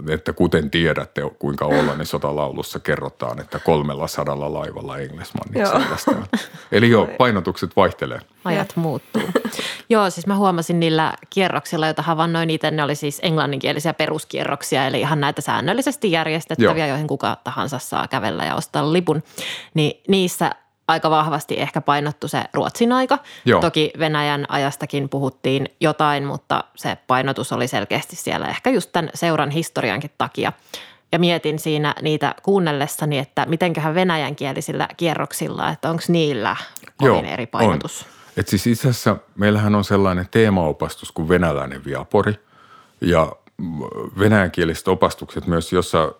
että 0.09 0.33
kuten 0.33 0.71
tiedätte, 0.71 1.21
kuinka 1.39 1.65
Ollanin 1.65 2.05
sotalaulussa 2.05 2.79
kerrotaan, 2.79 3.41
että 3.41 3.59
kolmella 3.59 4.07
sadalla 4.07 4.53
laivalla 4.53 4.97
Englismanniksi 4.97 6.11
Eli 6.71 6.89
joo, 6.89 7.07
painotukset 7.17 7.75
vaihtelee. 7.75 8.19
Ajat 8.45 8.75
muuttuu. 8.75 9.21
joo, 9.89 10.09
siis 10.09 10.27
mä 10.27 10.35
huomasin 10.35 10.79
niillä 10.79 11.13
kierroksilla, 11.29 11.85
joita 11.85 12.01
havainnoin 12.01 12.49
itse, 12.49 12.71
ne 12.71 12.83
oli 12.83 12.95
siis 12.95 13.19
englanninkielisiä 13.23 13.93
peruskierroksia, 13.93 14.87
eli 14.87 14.99
ihan 14.99 15.21
näitä 15.21 15.41
säännöllisesti 15.41 16.11
järjestettäviä, 16.11 16.85
joo. 16.85 16.89
joihin 16.89 17.07
kuka 17.07 17.37
tahansa 17.43 17.79
saa 17.79 18.07
kävellä 18.07 18.45
ja 18.45 18.55
ostaa 18.55 18.93
lipun. 18.93 19.23
Niin 19.73 20.01
niissä 20.07 20.51
aika 20.89 21.09
vahvasti 21.09 21.59
ehkä 21.59 21.81
painottu 21.81 22.27
se 22.27 22.43
Ruotsin 22.53 22.91
aika. 22.91 23.17
Joo. 23.45 23.61
Toki 23.61 23.91
Venäjän 23.99 24.45
ajastakin 24.49 25.09
puhuttiin 25.09 25.69
jotain, 25.79 26.25
mutta 26.25 26.63
se 26.75 26.97
painotus 27.07 27.51
oli 27.51 27.67
selkeästi 27.67 28.15
siellä 28.15 28.47
ehkä 28.47 28.69
just 28.69 28.89
tämän 28.91 29.09
seuran 29.13 29.49
historiankin 29.49 30.11
takia. 30.17 30.53
Ja 31.11 31.19
mietin 31.19 31.59
siinä 31.59 31.95
niitä 32.01 32.35
kuunnellessani, 32.43 33.17
että 33.17 33.45
mitenköhän 33.45 33.95
venäjänkielisillä 33.95 34.87
kierroksilla, 34.97 35.69
että 35.69 35.89
onko 35.89 36.03
niillä 36.07 36.55
kovin 36.97 37.25
eri 37.25 37.45
painotus. 37.45 38.01
On. 38.01 38.07
Et 38.37 38.47
siis 38.47 38.67
itse 38.67 38.89
asiassa 38.89 39.17
meillähän 39.35 39.75
on 39.75 39.83
sellainen 39.83 40.27
teemaopastus 40.31 41.11
kuin 41.11 41.29
venäläinen 41.29 41.85
viapori 41.85 42.33
ja 43.01 43.31
venäjänkieliset 44.19 44.87
opastukset 44.87 45.47
myös, 45.47 45.73
jossa 45.73 46.11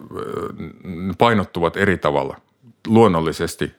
painottuvat 1.18 1.78
eri 1.78 1.98
tavalla– 1.98 2.38
luonnollisesti 2.88 3.76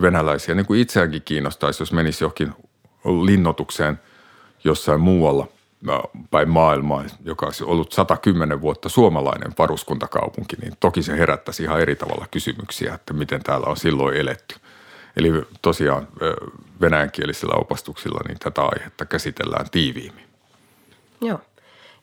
venäläisiä, 0.00 0.54
niin 0.54 0.66
kuin 0.66 0.80
itseäänkin 0.80 1.22
kiinnostaisi, 1.22 1.82
jos 1.82 1.92
menisi 1.92 2.24
johonkin 2.24 2.52
linnotukseen 3.04 4.00
jossain 4.64 5.00
muualla 5.00 5.46
päin 6.30 6.48
maailmaa, 6.48 7.04
joka 7.24 7.46
olisi 7.46 7.64
ollut 7.64 7.92
110 7.92 8.60
vuotta 8.60 8.88
suomalainen 8.88 9.52
varuskuntakaupunki, 9.58 10.56
niin 10.56 10.72
toki 10.80 11.02
se 11.02 11.18
herättäisi 11.18 11.62
ihan 11.62 11.80
eri 11.80 11.96
tavalla 11.96 12.26
kysymyksiä, 12.30 12.94
että 12.94 13.12
miten 13.12 13.42
täällä 13.42 13.66
on 13.66 13.76
silloin 13.76 14.16
eletty. 14.16 14.54
Eli 15.16 15.28
tosiaan 15.62 16.08
venäjänkielisillä 16.80 17.54
opastuksilla 17.54 18.20
niin 18.28 18.38
tätä 18.38 18.62
aihetta 18.62 19.04
käsitellään 19.04 19.70
tiiviimmin. 19.70 20.24
Joo. 21.20 21.40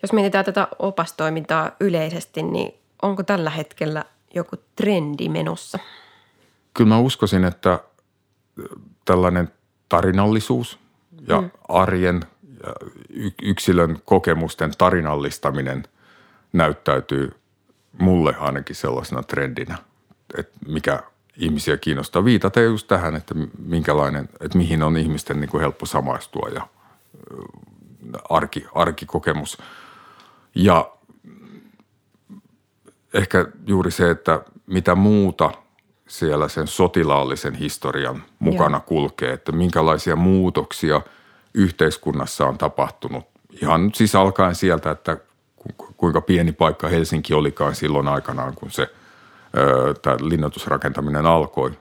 Jos 0.01 0.13
mietitään 0.13 0.45
tätä 0.45 0.67
opastoimintaa 0.79 1.71
yleisesti, 1.79 2.43
niin 2.43 2.73
onko 3.01 3.23
tällä 3.23 3.49
hetkellä 3.49 4.05
joku 4.33 4.55
trendi 4.75 5.29
menossa? 5.29 5.79
Kyllä 6.77 6.89
mä 6.89 6.99
uskoisin, 6.99 7.45
että 7.45 7.79
tällainen 9.05 9.51
tarinallisuus 9.89 10.79
ja 11.27 11.41
mm. 11.41 11.49
arjen 11.67 12.21
ja 12.63 12.73
yksilön 13.41 14.01
kokemusten 14.05 14.71
tarinallistaminen 14.77 15.83
näyttäytyy 16.53 17.31
mulle 17.99 18.35
ainakin 18.39 18.75
sellaisena 18.75 19.23
trendinä, 19.23 19.77
että 20.37 20.57
mikä 20.67 21.03
ihmisiä 21.37 21.77
kiinnostaa. 21.77 22.25
Viitata 22.25 22.61
just 22.61 22.87
tähän, 22.87 23.15
että 23.15 23.35
minkälainen, 23.59 24.29
että 24.39 24.57
mihin 24.57 24.83
on 24.83 24.97
ihmisten 24.97 25.39
niin 25.39 25.49
kuin 25.49 25.61
helppo 25.61 25.85
samaistua 25.85 26.49
ja 26.49 26.67
arki, 28.29 28.65
arkikokemus. 28.75 29.57
Ja 30.55 30.91
ehkä 33.13 33.45
juuri 33.67 33.91
se, 33.91 34.09
että 34.09 34.41
mitä 34.67 34.95
muuta 34.95 35.51
siellä 36.07 36.47
sen 36.47 36.67
sotilaallisen 36.67 37.55
historian 37.55 38.23
mukana 38.39 38.77
Joo. 38.77 38.85
kulkee, 38.85 39.33
että 39.33 39.51
minkälaisia 39.51 40.15
muutoksia 40.15 41.01
yhteiskunnassa 41.53 42.45
on 42.45 42.57
tapahtunut. 42.57 43.25
Ihan 43.61 43.91
siis 43.93 44.15
alkaen 44.15 44.55
sieltä, 44.55 44.91
että 44.91 45.17
kuinka 45.97 46.21
pieni 46.21 46.51
paikka 46.51 46.87
Helsinki 46.87 47.33
olikaan 47.33 47.75
silloin 47.75 48.07
aikanaan, 48.07 48.53
kun 48.55 48.71
se 48.71 48.87
tämä 50.01 50.17
linnoitusrakentaminen 50.21 51.25
alkoi 51.25 51.71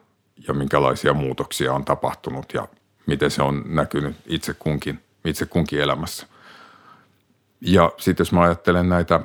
ja 0.49 0.55
minkälaisia 0.55 1.15
muutoksia 1.15 1.75
on 1.75 1.85
tapahtunut 1.85 2.55
ja 2.55 2.69
miten 3.07 3.31
se 3.31 3.43
on 3.43 3.63
näkynyt 3.67 4.17
itse 4.27 4.55
kunkin, 4.55 5.03
itse 5.25 5.47
kunkin 5.47 5.81
elämässä. 5.81 6.27
Ja 7.61 7.93
sitten 7.99 8.25
jos 8.25 8.33
mä 8.33 8.43
ajattelen 8.43 8.89
näitä 8.89 9.21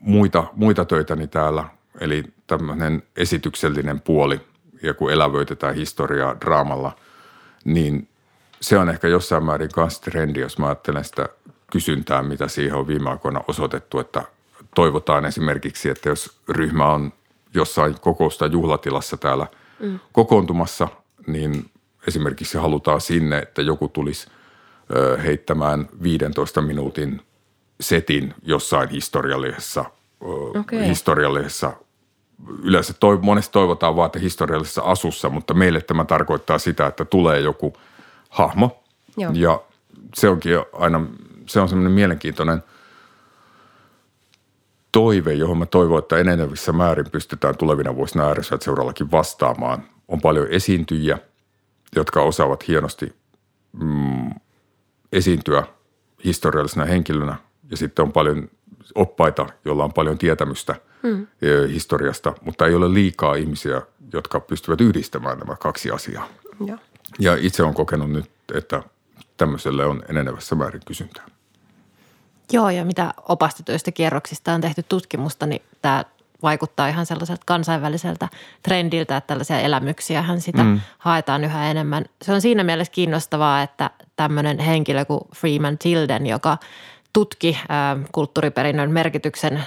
muita, 0.00 0.44
muita 0.52 0.84
töitäni 0.84 1.26
täällä, 1.26 1.64
eli 2.00 2.24
tämmöinen 2.46 3.02
esityksellinen 3.16 4.00
puoli, 4.00 4.40
ja 4.82 4.94
kun 4.94 5.12
elävöitetään 5.12 5.74
historiaa 5.74 6.40
draamalla, 6.40 6.96
niin 7.64 8.08
se 8.60 8.78
on 8.78 8.88
ehkä 8.88 9.08
jossain 9.08 9.44
määrin 9.44 9.70
myös 9.76 10.00
trendi, 10.00 10.40
jos 10.40 10.58
mä 10.58 10.66
ajattelen 10.66 11.04
sitä 11.04 11.28
kysyntää, 11.72 12.22
mitä 12.22 12.48
siihen 12.48 12.74
on 12.74 12.86
viime 12.86 13.10
aikoina 13.10 13.40
osoitettu, 13.48 13.98
että 13.98 14.22
toivotaan 14.74 15.24
esimerkiksi, 15.24 15.90
että 15.90 16.08
jos 16.08 16.40
ryhmä 16.48 16.86
on 16.86 17.12
jossain 17.54 17.94
kokousta 18.00 18.46
juhlatilassa 18.46 19.16
täällä 19.16 19.46
mm. 19.80 20.00
kokoontumassa, 20.12 20.88
niin 21.26 21.70
esimerkiksi 22.08 22.58
halutaan 22.58 23.00
sinne, 23.00 23.38
että 23.38 23.62
joku 23.62 23.88
tulisi 23.88 24.28
heittämään 25.24 25.88
15 26.02 26.62
minuutin 26.62 27.22
setin 27.80 28.34
jossain 28.42 28.88
historiallisessa, 28.88 29.84
okay. 30.20 30.86
historiallisessa 30.86 31.72
yleensä 32.62 32.92
toi, 33.00 33.18
monesti 33.22 33.52
toivotaan 33.52 33.96
vaan, 33.96 34.06
että 34.06 34.18
historiallisessa 34.18 34.82
asussa, 34.82 35.28
mutta 35.28 35.54
meille 35.54 35.80
tämä 35.80 36.04
tarkoittaa 36.04 36.58
sitä, 36.58 36.86
että 36.86 37.04
tulee 37.04 37.40
joku 37.40 37.72
hahmo. 38.28 38.82
Joo. 39.16 39.32
Ja 39.34 39.60
se 40.14 40.28
onkin 40.28 40.52
aina, 40.72 41.06
se 41.46 41.60
on 41.60 41.68
semmoinen 41.68 41.92
mielenkiintoinen 41.92 42.62
toive, 44.92 45.32
johon 45.32 45.58
mä 45.58 45.66
toivon, 45.66 45.98
että 45.98 46.18
enenevissä 46.18 46.72
määrin 46.72 47.10
pystytään 47.12 47.56
tulevina 47.56 47.96
vuosina 47.96 48.24
ääressäät 48.24 48.62
seurallakin 48.62 49.10
vastaamaan. 49.10 49.82
On 50.08 50.20
paljon 50.20 50.46
esiintyjiä, 50.50 51.18
jotka 51.96 52.22
osaavat 52.22 52.68
hienosti 52.68 53.12
mm, 53.72 54.30
esiintyä 55.12 55.62
historiallisena 56.24 56.84
henkilönä 56.84 57.36
ja 57.70 57.76
sitten 57.76 58.02
on 58.02 58.12
paljon 58.12 58.48
oppaita, 58.94 59.46
joilla 59.64 59.84
on 59.84 59.92
paljon 59.92 60.18
tietämystä 60.18 60.74
mm. 61.02 61.26
historiasta, 61.72 62.34
mutta 62.44 62.66
ei 62.66 62.74
ole 62.74 62.94
liikaa 62.94 63.34
ihmisiä, 63.34 63.82
jotka 64.12 64.40
pystyvät 64.40 64.80
yhdistämään 64.80 65.38
nämä 65.38 65.56
kaksi 65.56 65.90
asiaa. 65.90 66.28
Ja, 66.66 66.78
ja 67.18 67.36
itse 67.40 67.62
olen 67.62 67.74
kokenut 67.74 68.10
nyt, 68.10 68.30
että 68.54 68.82
tämmöiselle 69.36 69.86
on 69.86 70.02
enenevässä 70.08 70.54
määrin 70.54 70.82
kysyntää. 70.86 71.24
Joo, 72.52 72.70
ja 72.70 72.84
mitä 72.84 73.14
opastetuista 73.28 73.92
kierroksista 73.92 74.52
on 74.52 74.60
tehty 74.60 74.82
tutkimusta, 74.82 75.46
niin 75.46 75.62
tämä 75.82 76.04
vaikuttaa 76.42 76.88
ihan 76.88 77.06
sellaiselta 77.06 77.42
kansainväliseltä 77.46 78.28
trendiltä, 78.62 79.16
että 79.16 79.26
tällaisia 79.26 79.60
elämyksiä 79.60 80.24
sitä 80.38 80.62
mm. 80.62 80.80
haetaan 80.98 81.44
yhä 81.44 81.70
enemmän. 81.70 82.04
Se 82.22 82.32
on 82.32 82.40
siinä 82.40 82.64
mielessä 82.64 82.92
kiinnostavaa, 82.92 83.62
että 83.62 83.90
tämmöinen 84.16 84.58
henkilö 84.58 85.04
kuin 85.04 85.20
Freeman 85.36 85.78
Tilden, 85.78 86.26
joka 86.26 86.58
tutki 87.12 87.58
kulttuuriperinnön 88.12 88.90
merkityksen 88.90 89.64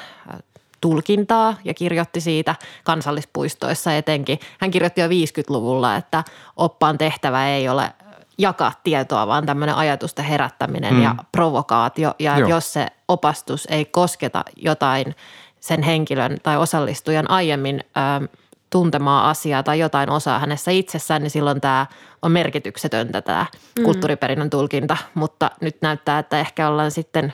tulkintaa 0.82 1.56
ja 1.64 1.74
kirjoitti 1.74 2.22
siitä 2.22 2.56
kansallispuistoissa 2.84 3.94
etenkin. 3.94 4.40
Hän 4.60 4.72
kirjoitti 4.72 5.02
jo 5.02 5.08
50-luvulla, 5.08 5.96
että 5.96 6.24
oppaan 6.58 6.98
tehtävä 6.98 7.48
ei 7.48 7.70
ole 7.70 7.92
jakaa 8.38 8.72
tietoa, 8.84 9.28
vaan 9.28 9.46
tämmöinen 9.46 9.76
ajatusten 9.76 10.26
herättäminen 10.26 10.94
mm. 10.94 11.04
ja 11.04 11.16
provokaatio. 11.32 12.14
Ja 12.20 12.40
jos 12.40 12.74
se 12.74 12.88
opastus 13.08 13.68
ei 13.72 13.86
kosketa 13.86 14.44
jotain 14.56 15.16
sen 15.60 15.84
henkilön 15.84 16.38
tai 16.44 16.58
osallistujan 16.58 17.30
aiemmin 17.32 17.84
ö, 18.24 18.28
tuntemaa 18.70 19.30
asiaa 19.30 19.64
tai 19.64 19.80
jotain 19.80 20.10
osaa 20.10 20.40
hänessä 20.40 20.72
itsessään, 20.72 21.22
niin 21.22 21.32
silloin 21.32 21.62
tämä 21.62 21.86
on 22.22 22.32
merkityksetöntä 22.32 23.22
tämä 23.22 23.46
mm. 23.80 23.84
kulttuuriperinnön 23.84 24.50
tulkinta. 24.50 24.98
Mutta 25.14 25.52
nyt 25.62 25.78
näyttää, 25.82 26.20
että 26.20 26.40
ehkä 26.40 26.68
ollaan 26.68 26.92
sitten 26.92 27.34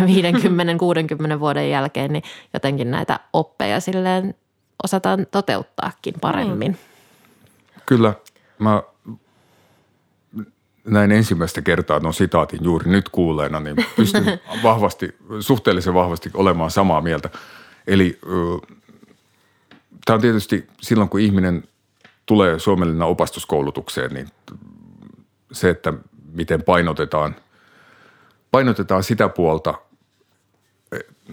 50-60 0.00 1.40
vuoden 1.40 1.70
jälkeen, 1.70 2.12
niin 2.12 2.22
jotenkin 2.54 2.90
näitä 2.90 3.20
oppeja 3.32 3.80
silleen 3.80 4.34
osataan 4.84 5.26
toteuttaakin 5.30 6.14
paremmin. 6.20 6.72
Mm. 6.72 6.78
Kyllä. 7.86 8.14
Mä 8.58 8.82
näin 10.84 11.12
ensimmäistä 11.12 11.62
kertaa 11.62 11.98
no 11.98 12.12
sitaatin 12.12 12.60
juuri 12.62 12.90
nyt 12.90 13.08
kuuleena, 13.08 13.60
niin 13.60 13.76
pystyn 13.96 14.24
vahvasti, 14.62 15.16
suhteellisen 15.40 15.94
vahvasti 15.94 16.30
olemaan 16.34 16.70
samaa 16.70 17.00
mieltä. 17.00 17.30
Eli 17.86 18.18
tämä 20.04 20.14
on 20.14 20.20
tietysti 20.20 20.66
silloin, 20.80 21.08
kun 21.08 21.20
ihminen 21.20 21.64
tulee 22.26 22.58
Suomellinen 22.58 23.02
opastuskoulutukseen, 23.02 24.10
niin 24.10 24.28
se, 25.52 25.70
että 25.70 25.92
miten 26.32 26.62
painotetaan, 26.62 27.36
painotetaan 28.50 29.02
sitä 29.02 29.28
puolta. 29.28 29.74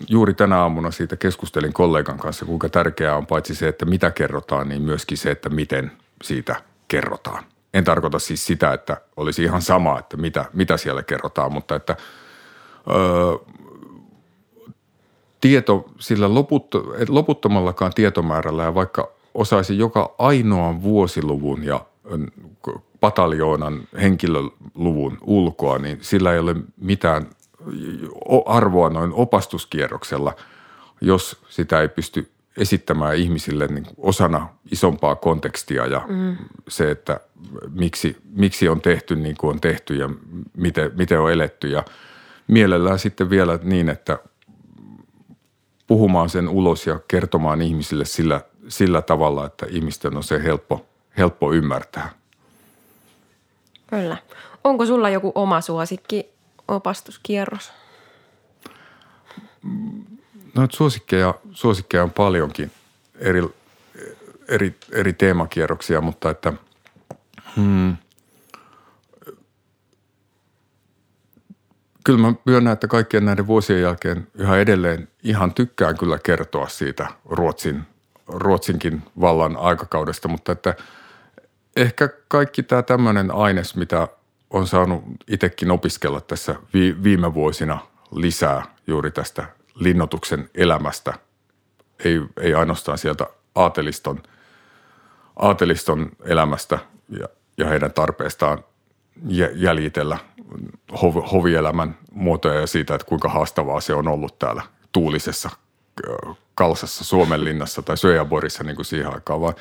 Juuri 0.10 0.34
tänä 0.34 0.58
aamuna 0.58 0.92
siitä 0.92 1.16
keskustelin 1.16 1.74
kollegan 1.74 2.18
kanssa, 2.18 2.46
kuinka 2.46 2.70
tärkeää 2.70 3.18
on 3.18 3.26
paitsi 3.28 3.56
se, 3.56 3.68
että 3.68 3.86
mitä 3.86 4.12
kerrotaan, 4.12 4.70
niin 4.70 4.82
myöskin 4.82 5.18
se, 5.18 5.32
että 5.32 5.50
miten 5.50 5.92
siitä 6.24 6.56
kerrotaan. 6.88 7.44
En 7.74 7.84
tarkoita 7.84 8.20
siis 8.20 8.46
sitä, 8.46 8.74
että 8.74 9.02
olisi 9.18 9.44
ihan 9.44 9.62
sama, 9.62 10.00
että 10.00 10.18
mitä, 10.18 10.46
mitä 10.54 10.78
siellä 10.78 11.04
kerrotaan, 11.04 11.54
mutta 11.54 11.76
että 11.76 11.96
öö, 12.90 13.56
tieto 15.42 15.86
sillä 16.00 16.34
loput, 16.34 16.68
loputtomallakaan 17.10 17.94
tietomäärällä 17.94 18.64
ja 18.64 18.76
vaikka 18.76 19.12
osaisi 19.34 19.78
joka 19.78 20.16
ainoan 20.18 20.84
vuosiluvun 20.84 21.64
ja 21.64 21.86
pataljoonan 23.00 23.88
henkilöluvun 24.02 25.18
ulkoa, 25.22 25.78
niin 25.78 25.98
sillä 26.02 26.34
ei 26.34 26.40
ole 26.40 26.56
mitään 26.78 27.28
arvoa 28.46 28.90
noin 28.90 29.14
opastuskierroksella, 29.14 30.36
jos 31.02 31.38
sitä 31.50 31.82
ei 31.82 31.88
pysty 31.88 32.32
esittämään 32.58 33.16
ihmisille 33.16 33.68
niin 33.68 33.86
osana 33.98 34.50
isompaa 34.72 35.16
kontekstia 35.16 35.86
ja 35.86 36.02
mm. 36.08 36.38
se, 36.68 36.92
että 36.92 37.20
miksi, 37.72 38.18
miksi 38.36 38.70
on 38.70 38.82
tehty 38.82 39.16
niin 39.16 39.38
kuin 39.38 39.54
on 39.54 39.62
tehty 39.62 39.96
ja 39.96 40.10
miten, 40.58 40.92
miten 40.98 41.20
on 41.20 41.32
eletty 41.32 41.68
ja 41.68 41.84
mielellään 42.48 43.00
sitten 43.00 43.30
vielä 43.30 43.60
niin, 43.64 43.90
että 43.90 44.20
puhumaan 45.88 46.30
sen 46.30 46.50
ulos 46.50 46.88
ja 46.88 47.00
kertomaan 47.08 47.62
ihmisille 47.62 48.06
sillä, 48.06 48.42
sillä 48.68 49.02
tavalla, 49.02 49.46
että 49.46 49.66
ihmisten 49.70 50.18
on 50.18 50.24
se 50.24 50.44
helppo, 50.44 50.86
helppo 51.18 51.54
ymmärtää. 51.54 52.10
Kyllä. 53.88 54.18
Onko 54.64 54.86
sulla 54.86 55.10
joku 55.10 55.32
oma 55.36 55.62
suosikki 55.62 56.35
opastuskierros? 56.68 57.72
No 60.56 60.68
suosikkeja, 60.70 61.34
suosikkeja 61.52 62.04
on 62.04 62.12
paljonkin 62.12 62.72
eri, 63.16 63.44
eri, 64.48 64.76
eri 64.92 65.14
teemakierroksia, 65.14 66.02
mutta 66.02 66.30
että 66.30 66.54
hmm, 67.56 67.98
kyllä 72.04 72.20
mä 72.20 72.34
myönnän, 72.46 72.74
että 72.74 72.88
kaikkien 72.88 73.26
näiden 73.26 73.48
vuosien 73.48 73.82
jälkeen 73.82 74.28
yhä 74.34 74.58
edelleen 74.58 75.08
ihan 75.24 75.54
tykkään 75.54 75.98
kyllä 75.98 76.20
kertoa 76.24 76.68
siitä 76.68 77.08
Ruotsin, 77.26 77.84
Ruotsinkin 78.28 79.04
vallan 79.22 79.58
aikakaudesta, 79.58 80.28
mutta 80.28 80.52
että 80.52 80.76
ehkä 81.76 82.10
kaikki 82.28 82.64
tämä 82.64 82.82
tämmöinen 82.82 83.32
aines, 83.32 83.76
mitä 83.76 84.08
on 84.56 84.68
saanut 84.68 85.04
itsekin 85.28 85.72
opiskella 85.72 86.22
tässä 86.22 86.56
viime 87.04 87.34
vuosina 87.34 87.80
lisää 88.12 88.64
juuri 88.88 89.12
tästä 89.12 89.46
linnotuksen 89.76 90.50
elämästä, 90.56 91.14
ei, 92.06 92.22
ei 92.42 92.54
ainoastaan 92.54 92.98
sieltä 92.98 93.28
aateliston, 93.56 94.24
aateliston 95.36 96.12
elämästä 96.26 96.80
ja, 97.20 97.28
ja 97.58 97.68
heidän 97.68 97.94
tarpeestaan 97.94 98.64
jäljitellä 99.54 100.18
hovielämän 101.32 101.98
muotoja 102.12 102.60
ja 102.60 102.68
siitä, 102.68 102.96
että 102.96 103.08
kuinka 103.08 103.30
haastavaa 103.30 103.82
se 103.82 103.94
on 103.94 104.08
ollut 104.08 104.40
täällä 104.40 104.62
tuulisessa 104.92 105.50
kalsassa 106.56 107.04
Suomenlinnassa 107.04 107.82
tai 107.82 107.98
Söjaborissa 107.98 108.64
niin 108.64 108.76
kuin 108.76 108.86
siihen 108.86 109.14
aikaan, 109.14 109.42
vaan 109.42 109.56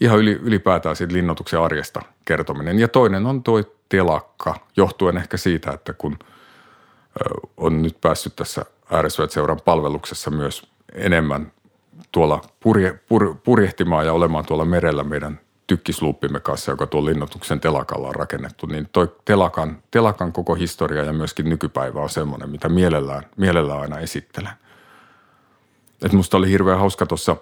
ihan 0.00 0.18
yli, 0.18 0.32
ylipäätään 0.42 0.96
siitä 0.96 1.14
linnoituksen 1.14 1.60
arjesta 1.60 2.02
kertominen. 2.24 2.78
Ja 2.78 2.88
toinen 2.88 3.26
on 3.26 3.42
tuo 3.42 3.62
telakka, 3.88 4.54
johtuen 4.76 5.16
ehkä 5.16 5.36
siitä, 5.36 5.70
että 5.70 5.92
kun 5.92 6.18
on 7.56 7.82
nyt 7.82 8.00
päässyt 8.00 8.36
tässä 8.36 8.64
ääresyyt-seuran 8.90 9.60
palveluksessa 9.64 10.30
myös 10.30 10.62
enemmän 10.92 11.52
tuolla 12.12 12.40
purje, 12.60 13.00
pur, 13.08 13.34
purjehtimaan 13.44 14.06
ja 14.06 14.12
olemaan 14.12 14.46
tuolla 14.46 14.64
merellä 14.64 15.04
meidän 15.04 15.40
tykkisluuppimme 15.66 16.40
kanssa, 16.40 16.70
joka 16.70 16.86
tuon 16.86 17.04
linnoituksen 17.04 17.60
telakalla 17.60 18.08
on 18.08 18.14
rakennettu, 18.14 18.66
niin 18.66 18.88
toi 18.92 19.16
telakan, 19.24 19.82
telakan 19.90 20.32
koko 20.32 20.54
historia 20.54 21.04
ja 21.04 21.12
myöskin 21.12 21.48
nykypäivä 21.48 22.00
on 22.00 22.10
semmoinen, 22.10 22.50
mitä 22.50 22.68
mielellään, 22.68 23.22
mielellään 23.36 23.80
aina 23.80 23.98
esittelen. 23.98 24.52
Et 26.02 26.12
musta 26.12 26.36
oli 26.36 26.50
hirveän 26.50 26.78
hauska 26.78 27.06
tuossa, 27.06 27.36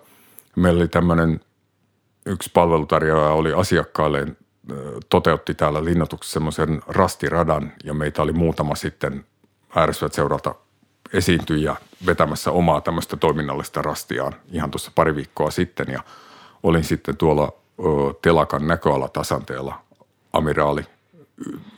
meillä 0.56 0.78
oli 0.78 0.88
tämmöinen 0.88 1.40
yksi 2.26 2.50
palvelutarjoaja 2.54 3.30
oli 3.30 3.52
asiakkaalle, 3.52 4.26
toteutti 5.08 5.54
täällä 5.54 5.84
linnoituksessa 5.84 6.34
semmoisen 6.34 6.82
rastiradan 6.86 7.72
ja 7.84 7.94
meitä 7.94 8.22
oli 8.22 8.32
muutama 8.32 8.74
sitten 8.74 9.24
ääresivät 9.76 10.12
seuralta 10.12 10.54
esiintyjä 11.12 11.76
vetämässä 12.06 12.50
omaa 12.50 12.80
tämmöistä 12.80 13.16
toiminnallista 13.16 13.82
rastiaan 13.82 14.32
ihan 14.52 14.70
tuossa 14.70 14.90
pari 14.94 15.16
viikkoa 15.16 15.50
sitten. 15.50 15.86
Ja 15.88 16.02
olin 16.62 16.84
sitten 16.84 17.16
tuolla 17.16 17.52
telakan 18.22 18.66
näköalatasanteella 18.66 19.80
amiraali, 20.32 20.82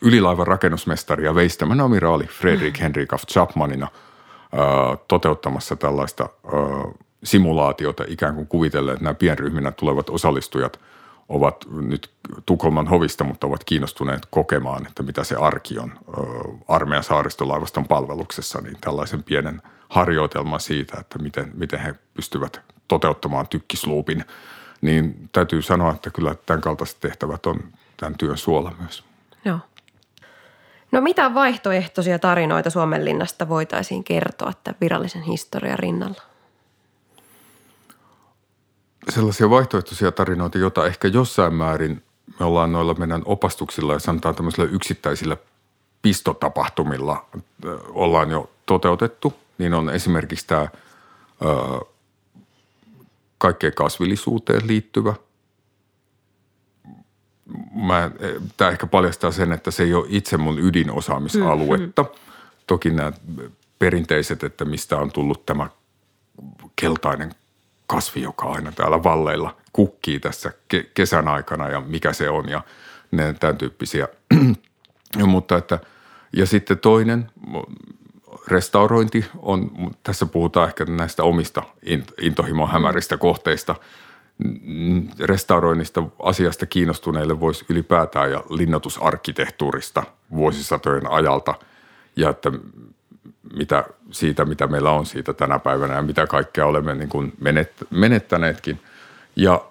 ylilaivan 0.03 0.47
rakennusmestari 0.47 1.25
ja 1.25 1.35
veistämän 1.35 1.81
amiraali 1.81 2.25
Fredrik 2.25 2.81
Henrik 2.81 3.13
af 3.13 3.23
Chapmanina 3.27 3.89
toteuttamassa 5.09 5.77
tällaista 5.77 6.29
simulaatiota 7.25 8.05
ikään 8.09 8.35
kuin 8.35 8.47
kuvitellen, 8.47 8.93
että 8.93 9.05
nämä 9.05 9.15
pienryhminä 9.15 9.71
tulevat 9.71 10.11
osallistujat 10.11 10.81
ovat 11.29 11.65
nyt 11.71 12.11
Tukholman 12.47 12.89
hovista, 12.89 13.25
mutta 13.25 13.47
ovat 13.47 13.65
kiinnostuneet 13.65 14.27
kokemaan, 14.31 14.87
että 14.87 15.03
mitä 15.03 15.25
se 15.25 15.35
arki 15.37 15.79
on 15.79 15.93
armeijan 16.69 17.05
saaristolaivaston 17.05 17.89
palveluksessa, 17.89 18.61
niin 18.61 18.77
tällaisen 18.81 19.23
pienen 19.23 19.63
harjoitelman 19.89 20.61
siitä, 20.61 20.97
että 21.01 21.19
miten, 21.19 21.51
miten 21.55 21.81
he 21.81 21.95
pystyvät 22.15 22.61
toteuttamaan 22.89 23.49
tykkisluupin– 23.49 24.25
niin 24.81 25.29
täytyy 25.33 25.63
sanoa, 25.63 25.93
että 25.93 26.11
kyllä 26.11 26.35
tämän 26.47 26.61
kaltaiset 26.61 27.01
tehtävät 27.01 27.47
on 27.47 27.61
tämän 27.97 28.19
työn 28.19 28.39
suola 28.39 28.73
myös. 28.81 29.05
Joo. 29.45 29.59
No 30.93 31.01
mitä 31.01 31.35
vaihtoehtoisia 31.35 32.19
tarinoita 32.19 32.71
Suomenlinnasta 32.71 33.49
voitaisiin 33.49 34.05
kertoa 34.05 34.53
tämän 34.65 34.77
virallisen 34.81 35.23
historian 35.23 35.79
rinnalla? 35.79 36.23
Sellaisia 39.09 39.51
vaihtoehtoisia 39.51 40.13
tarinoita, 40.13 40.59
joita 40.59 40.87
ehkä 40.87 41.09
jossain 41.09 41.55
määrin 41.55 42.03
me 42.41 42.47
ollaan 42.47 42.73
noilla 42.73 42.95
meidän 42.95 43.23
opastuksilla 43.25 43.93
ja 43.93 43.99
sanotaan 43.99 44.35
tämmöisillä 44.35 44.65
yksittäisillä 44.65 45.37
pistotapahtumilla 46.03 47.27
ollaan 47.89 48.31
jo 48.31 48.51
toteutettu, 48.67 49.35
niin 49.59 49.75
on 49.75 49.91
esimerkiksi 49.91 50.47
tämä 50.47 50.69
kaikkeen 53.39 53.75
kasvillisuuteen 53.75 54.67
liittyvä. 54.67 55.15
Mä, 57.75 58.11
tämä 58.57 58.71
ehkä 58.71 58.87
paljastaa 58.87 59.31
sen, 59.31 59.53
että 59.53 59.71
se 59.71 59.83
ei 59.83 59.95
ole 59.95 60.07
itse 60.09 60.37
mun 60.37 60.59
ydinosaamisaluetta. 60.59 62.03
Mm-hmm. 62.03 62.19
Toki 62.67 62.91
nämä 62.91 63.13
perinteiset, 63.79 64.45
että 64.45 64.65
mistä 64.65 64.97
on 64.97 65.13
tullut 65.13 65.47
tämä 65.47 65.71
keltainen 66.77 67.35
kasvi, 67.89 68.23
joka 68.23 68.47
aina 68.47 68.73
täällä 68.73 69.03
valleilla 69.03 69.57
kukkii 69.73 70.21
tässä 70.21 70.53
ke- 70.75 70.91
kesän 70.95 71.29
aikana 71.29 71.69
ja 71.69 71.81
mikä 71.81 72.13
se 72.13 72.31
on 72.31 72.49
ja 72.49 72.63
ne 73.11 73.35
tämän 73.41 73.59
tyyppisiä. 73.59 74.09
Mutta 75.27 75.57
että, 75.57 75.79
ja 76.37 76.47
sitten 76.47 76.79
toinen, 76.79 77.31
restaurointi 78.49 79.25
on, 79.39 79.71
tässä 80.03 80.27
puhutaan 80.27 80.69
ehkä 80.69 80.85
näistä 80.85 81.23
omista 81.23 81.63
intohimon 82.21 82.71
hämäristä 82.71 83.17
kohteista. 83.17 83.75
Restauroinnista 85.21 86.03
asiasta 86.23 86.67
kiinnostuneille 86.67 87.41
voisi 87.41 87.65
ylipäätään 87.69 88.31
ja 88.31 88.45
linnoitusarkkitehtuurista 88.51 90.03
vuosisatojen 90.31 91.11
ajalta 91.11 91.55
ja 92.17 92.31
että 92.31 92.53
mitä, 93.57 93.85
siitä, 94.11 94.45
mitä 94.45 94.67
meillä 94.67 94.91
on 94.91 95.07
siitä 95.07 95.33
tänä 95.33 95.59
päivänä 95.59 95.95
ja 95.95 96.03
mitä 96.03 96.27
kaikkea 96.27 96.67
olemme 96.67 96.95
niin 96.95 97.09
kuin 97.09 97.33
menettäneetkin. 97.91 98.81
Ja 99.37 99.65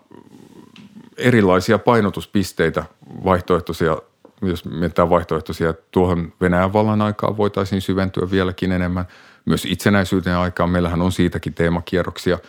erilaisia 1.17 1.79
painotuspisteitä, 1.79 2.83
vaihtoehtoisia 3.23 3.97
jos 4.41 4.65
mietitään 4.65 5.09
vaihtoehtoisia, 5.09 5.73
tuohon 5.91 6.33
Venäjän 6.41 6.73
vallan 6.73 7.01
aikaan 7.01 7.37
voitaisiin 7.37 7.81
syventyä 7.81 8.31
vieläkin 8.31 8.71
enemmän. 8.71 9.07
Myös 9.45 9.65
itsenäisyyden 9.65 10.37
aikaan 10.37 10.69
meillähän 10.69 11.01
on 11.01 11.11
siitäkin 11.11 11.53
teemakierroksia. 11.53 12.39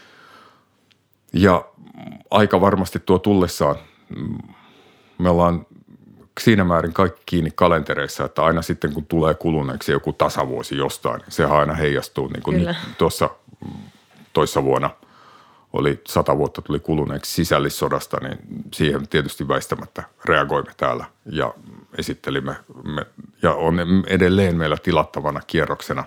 Ja 1.33 1.65
aika 2.31 2.61
varmasti 2.61 2.99
tuo 3.07 3.19
tullessaan, 3.19 3.77
me 5.19 5.31
ollaan 5.31 5.67
siinä 6.41 6.65
määrin 6.65 6.93
kaikki 6.93 7.23
kiinni 7.27 7.51
kalentereissa, 7.55 8.25
että 8.25 8.45
aina 8.45 8.63
sitten 8.63 8.93
kun 8.93 9.07
tulee 9.07 9.35
kuluneeksi 9.35 9.93
joku 9.93 10.13
tasavuosi 10.13 10.77
jostain, 10.77 11.19
niin 11.19 11.33
sehän 11.33 11.59
aina 11.59 11.75
heijastuu 11.75 12.29
niin 12.29 12.43
kuin 12.43 12.77
tuossa 12.99 13.31
toissa 14.33 14.65
vuonna– 14.65 14.91
oli 15.73 16.01
sata 16.07 16.39
vuotta 16.39 16.63
tuli 16.63 16.81
kuluneeksi 16.81 17.33
sisällissodasta, 17.33 18.17
niin 18.23 18.39
siihen 18.75 19.09
tietysti 19.09 19.49
väistämättä 19.49 20.03
reagoimme 20.25 20.73
täällä 20.77 21.05
ja 21.27 21.55
esittelimme 21.99 22.57
me, 22.85 23.07
ja 23.43 23.55
on 23.55 23.77
edelleen 24.07 24.57
meillä 24.57 24.77
tilattavana 24.77 25.41
kierroksena 25.47 26.05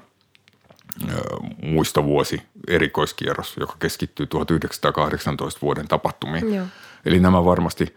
muistovuosi 1.63 2.41
erikoiskierros, 2.67 3.57
joka 3.59 3.75
keskittyy 3.79 4.25
1918 4.27 5.61
vuoden 5.61 5.87
tapahtumiin. 5.87 6.53
Joo. 6.53 6.65
Eli 7.05 7.19
nämä 7.19 7.45
varmasti, 7.45 7.95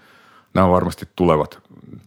nämä 0.54 0.70
varmasti 0.70 1.08
tulevat 1.16 1.58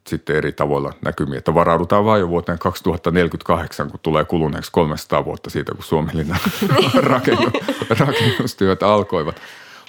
sitten 0.07 0.35
eri 0.35 0.51
tavoilla 0.51 0.93
näkymiin, 1.01 1.37
että 1.37 1.53
varaudutaan 1.53 2.05
vain 2.05 2.19
jo 2.19 2.29
vuoteen 2.29 2.59
2048, 2.59 3.91
kun 3.91 3.99
tulee 4.03 4.25
kuluneeksi 4.25 4.71
300 4.71 5.25
vuotta 5.25 5.49
siitä, 5.49 5.71
kun 5.75 5.83
Suomenlinnan 5.83 6.39
rakennustyöt 7.99 8.83
alkoivat. 8.83 9.41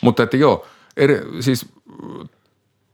Mutta 0.02 0.22
että 0.22 0.36
joo, 0.36 0.66
eri, 0.96 1.20
siis 1.40 1.66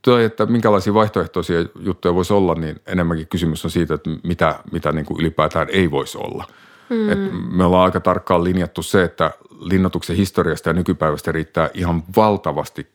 toi, 0.02 0.24
että 0.24 0.46
minkälaisia 0.46 0.94
vaihtoehtoisia 0.94 1.64
juttuja 1.80 2.14
voisi 2.14 2.32
olla, 2.32 2.54
niin 2.54 2.80
enemmänkin 2.86 3.28
kysymys 3.28 3.64
on 3.64 3.70
siitä, 3.70 3.94
että 3.94 4.10
mitä, 4.22 4.58
mitä 4.72 4.92
niin 4.92 5.06
kuin 5.06 5.20
ylipäätään 5.20 5.68
ei 5.70 5.90
voisi 5.90 6.18
olla. 6.18 6.44
Hmm. 6.90 7.08
Et 7.08 7.18
me 7.50 7.64
ollaan 7.64 7.84
aika 7.84 8.00
tarkkaan 8.00 8.44
linjattu 8.44 8.82
se, 8.82 9.02
että 9.02 9.30
linnoituksen 9.60 10.16
historiasta 10.16 10.68
ja 10.68 10.72
nykypäivästä 10.72 11.32
riittää 11.32 11.70
ihan 11.74 12.02
valtavasti 12.16 12.93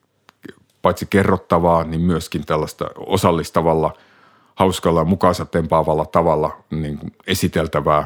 paitsi 0.81 1.07
kerrottavaa, 1.09 1.83
niin 1.83 2.01
myöskin 2.01 2.45
tällaista 2.45 2.85
osallistavalla, 2.95 3.93
hauskalla 4.55 5.01
ja 5.01 5.05
mukaansa 5.05 5.45
tempaavalla 5.45 6.05
tavalla 6.05 6.57
niin 6.69 6.99
esiteltävää 7.27 8.05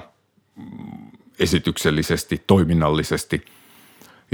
mm, 0.56 1.12
esityksellisesti, 1.40 2.44
toiminnallisesti– 2.48 3.46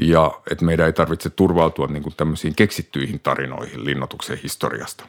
ja 0.02 0.42
että 0.52 0.66
meidän 0.66 0.86
ei 0.86 0.94
tarvitse 0.94 1.30
turvautua 1.30 1.88
niin 1.88 2.04
kuin 2.04 2.14
tämmöisiin 2.18 2.56
keksittyihin 2.56 3.20
tarinoihin 3.20 3.86
linnoituksen 3.86 4.40
historiasta. 4.44 5.06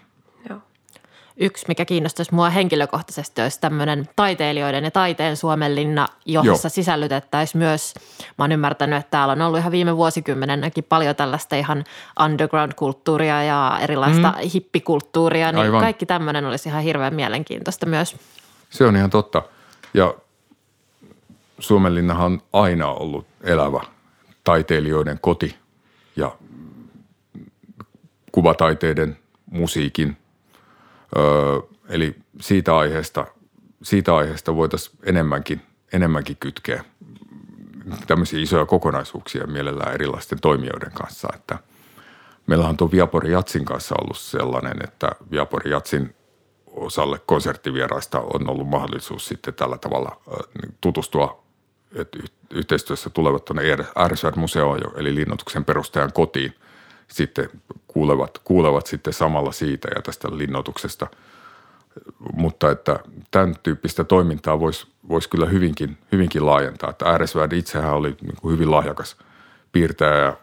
Yksi, 1.42 1.64
mikä 1.68 1.84
kiinnostaisi 1.84 2.34
mua 2.34 2.50
henkilökohtaisesti, 2.50 3.42
olisi 3.42 3.60
tämmöinen 3.60 4.08
taiteilijoiden 4.16 4.84
ja 4.84 4.90
taiteen 4.90 5.36
Suomenlinna, 5.36 6.08
jossa 6.26 6.66
Joo. 6.66 6.70
sisällytettäisiin 6.70 7.58
myös, 7.58 7.94
mä 8.38 8.44
oon 8.44 8.52
ymmärtänyt, 8.52 8.98
että 8.98 9.10
täällä 9.10 9.32
on 9.32 9.42
ollut 9.42 9.58
ihan 9.58 9.72
viime 9.72 9.96
vuosikymmenenäkin 9.96 10.84
paljon 10.84 11.16
tällaista 11.16 11.56
ihan 11.56 11.84
underground-kulttuuria 12.24 13.42
ja 13.42 13.78
erilaista 13.82 14.30
mm. 14.30 14.48
hippikulttuuria, 14.54 15.52
niin 15.52 15.60
Aivan. 15.60 15.80
kaikki 15.80 16.06
tämmöinen 16.06 16.46
olisi 16.46 16.68
ihan 16.68 16.82
hirveän 16.82 17.14
mielenkiintoista 17.14 17.86
myös. 17.86 18.16
Se 18.70 18.84
on 18.84 18.96
ihan 18.96 19.10
totta. 19.10 19.42
Ja 19.94 20.14
Suomenlinnahan 21.58 22.32
on 22.32 22.42
aina 22.52 22.86
ollut 22.86 23.26
elävä 23.44 23.80
taiteilijoiden 24.44 25.18
koti 25.20 25.56
ja 26.16 26.36
kuvataiteiden, 28.32 29.18
musiikin. 29.50 30.16
Eli 31.88 32.16
siitä 32.40 32.76
aiheesta, 32.76 33.26
siitä 33.82 34.16
aiheesta 34.16 34.56
voitaisiin 34.56 34.98
enemmänkin, 35.02 35.62
enemmänkin 35.92 36.36
kytkeä 36.40 36.84
tämmöisiä 38.06 38.40
isoja 38.40 38.66
kokonaisuuksia 38.66 39.46
mielellään 39.46 39.94
erilaisten 39.94 40.40
toimijoiden 40.40 40.92
kanssa. 40.92 41.28
Että 41.34 41.58
meillä 42.46 42.68
on 42.68 42.76
tuo 42.76 42.90
Viapori 42.90 43.32
Jatsin 43.32 43.64
kanssa 43.64 43.94
ollut 44.00 44.18
sellainen, 44.18 44.76
että 44.84 45.12
Viapori 45.30 45.70
Jatsin 45.70 46.14
osalle 46.66 47.20
konserttivieraista 47.26 48.20
on 48.20 48.50
ollut 48.50 48.68
mahdollisuus 48.68 49.26
sitten 49.26 49.54
tällä 49.54 49.78
tavalla 49.78 50.20
tutustua, 50.80 51.42
että 51.94 52.18
yhteistyössä 52.50 53.10
tulevat 53.10 53.44
tuonne 53.44 53.62
RSR-museoon, 54.08 54.80
eli 54.96 55.14
linnoituksen 55.14 55.64
perustajan 55.64 56.12
kotiin, 56.12 56.54
sitten 57.10 57.48
kuulevat, 57.88 58.38
kuulevat 58.44 58.86
sitten 58.86 59.12
samalla 59.12 59.52
siitä 59.52 59.88
ja 59.94 60.02
tästä 60.02 60.28
linnoituksesta. 60.32 61.06
Mutta 62.32 62.70
että 62.70 62.98
tämän 63.30 63.54
tyyppistä 63.62 64.04
toimintaa 64.04 64.60
voisi 64.60 64.86
vois 65.08 65.28
kyllä 65.28 65.46
hyvinkin, 65.46 65.98
hyvinkin 66.12 66.46
laajentaa. 66.46 66.90
Että 66.90 67.18
RSVD 67.18 67.52
itsehän 67.52 67.94
oli 67.94 68.16
niin 68.20 68.36
kuin 68.40 68.52
hyvin 68.52 68.70
lahjakas 68.70 69.16
piirtäjä 69.72 70.16
ja 70.16 70.36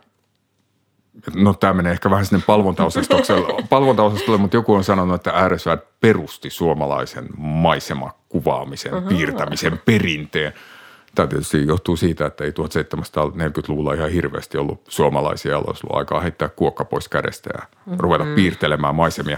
No 1.35 1.53
tämä 1.53 1.73
menee 1.73 1.91
ehkä 1.91 2.09
vähän 2.09 2.25
sinne 2.25 2.43
palvontaosastolle, 2.47 3.63
palvontaosastolle 3.69 4.39
mutta 4.39 4.57
joku 4.57 4.73
on 4.73 4.83
sanonut, 4.83 5.15
että 5.15 5.49
RSV 5.49 5.77
perusti 6.01 6.49
suomalaisen 6.49 7.27
maisemakuvaamisen, 7.37 9.03
piirtämisen 9.09 9.81
perinteen. 9.85 10.53
Tämä 11.17 11.27
tietysti 11.27 11.67
johtuu 11.67 11.97
siitä, 11.97 12.25
että 12.25 12.43
ei 12.43 12.51
1740-luvulla 12.51 13.93
ihan 13.93 14.09
hirveästi 14.09 14.57
ollut 14.57 14.81
suomalaisia, 14.87 15.51
joilla 15.51 15.67
olisi 15.67 15.87
ollut 15.87 15.97
aikaa 15.97 16.19
heittää 16.19 16.49
kuokka 16.49 16.85
pois 16.85 17.09
kädestä 17.09 17.49
ja 17.53 17.59
mm-hmm. 17.59 17.99
ruveta 17.99 18.25
piirtelemään 18.35 18.95
maisemia. 18.95 19.37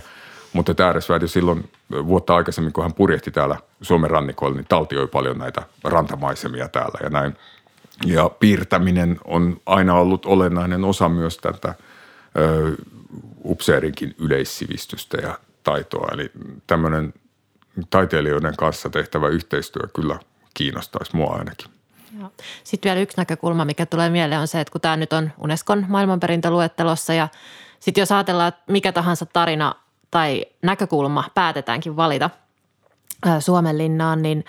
Mutta 0.54 0.84
Ääresväät 0.86 1.22
jo 1.22 1.28
silloin 1.28 1.70
vuotta 1.92 2.36
aikaisemmin, 2.36 2.74
kun 2.74 2.84
hän 2.84 2.94
purjehti 2.94 3.32
täällä 3.32 3.58
Suomen 3.82 4.10
rannikoilla, 4.10 4.56
niin 4.56 4.66
taltioi 4.70 5.08
paljon 5.08 5.38
näitä 5.38 5.62
rantamaisemia 5.84 6.68
täällä 6.68 7.00
ja 7.04 7.10
näin. 7.10 7.36
Ja 8.06 8.30
piirtäminen 8.30 9.20
on 9.26 9.62
aina 9.66 9.96
ollut 9.96 10.26
olennainen 10.26 10.84
osa 10.84 11.10
myös 11.10 11.38
tätä 11.38 11.74
ö, 12.38 12.72
upseerinkin 13.46 14.16
yleissivistystä 14.18 15.18
ja 15.18 15.40
taitoa. 15.64 16.08
Eli 16.14 16.32
tämmöinen 16.68 17.14
taiteilijoiden 17.90 18.56
kanssa 18.58 18.90
tehtävä 18.90 19.28
yhteistyö 19.28 19.88
kyllä 19.96 20.20
kiinnostaisi 20.60 21.16
mua 21.16 21.36
ainakin. 21.36 21.72
Sitten 22.64 22.90
vielä 22.90 23.02
yksi 23.02 23.18
näkökulma, 23.18 23.66
mikä 23.66 23.86
tulee 23.86 24.10
mieleen 24.10 24.42
on 24.42 24.48
se, 24.48 24.62
että 24.62 24.72
kun 24.72 24.82
tämä 24.82 24.98
nyt 24.98 25.14
on 25.14 25.32
Unescon 25.38 25.86
maailmanperintöluettelossa 25.88 27.14
ja 27.14 27.28
sitten 27.80 28.02
jos 28.02 28.12
ajatellaan, 28.12 28.48
että 28.48 28.72
mikä 28.72 28.92
tahansa 28.92 29.26
tarina 29.26 29.76
tai 30.12 30.46
näkökulma 30.62 31.24
päätetäänkin 31.34 31.96
valita 31.96 32.30
Suomen 33.40 33.78
linnaan, 33.78 34.22
niin 34.22 34.46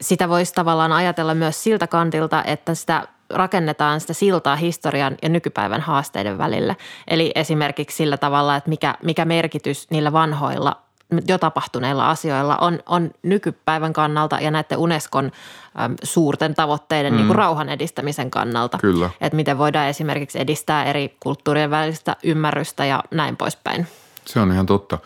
sitä 0.00 0.28
voisi 0.28 0.54
tavallaan 0.54 0.92
ajatella 0.92 1.34
myös 1.34 1.62
siltä 1.62 1.86
kantilta, 1.86 2.44
että 2.44 2.74
sitä 2.74 3.08
rakennetaan 3.30 4.00
sitä 4.00 4.12
siltaa 4.12 4.56
historian 4.56 5.16
ja 5.22 5.28
nykypäivän 5.28 5.80
haasteiden 5.80 6.38
välille. 6.38 6.76
Eli 7.08 7.32
esimerkiksi 7.34 7.96
sillä 7.96 8.16
tavalla, 8.16 8.56
että 8.56 8.70
mikä, 8.70 8.94
mikä 9.02 9.24
merkitys 9.24 9.90
niillä 9.90 10.12
vanhoilla 10.12 10.82
jo 11.28 11.38
tapahtuneilla 11.38 12.10
asioilla 12.10 12.56
on, 12.56 12.78
on 12.86 13.10
nykypäivän 13.22 13.92
kannalta 13.92 14.40
ja 14.40 14.50
näiden 14.50 14.78
Unescon 14.78 15.24
äm, 15.24 15.94
suurten 16.02 16.54
tavoitteiden 16.54 17.12
mm. 17.12 17.16
niin 17.16 17.26
kuin 17.26 17.36
rauhan 17.36 17.68
edistämisen 17.68 18.30
kannalta. 18.30 18.78
Kyllä. 18.78 19.10
Että 19.20 19.36
miten 19.36 19.58
voidaan 19.58 19.88
esimerkiksi 19.88 20.40
edistää 20.40 20.84
eri 20.84 21.16
kulttuurien 21.20 21.70
välistä 21.70 22.16
ymmärrystä 22.22 22.84
ja 22.84 23.04
näin 23.10 23.36
poispäin. 23.36 23.86
Se 24.24 24.40
on 24.40 24.52
ihan 24.52 24.66
totta. 24.66 24.98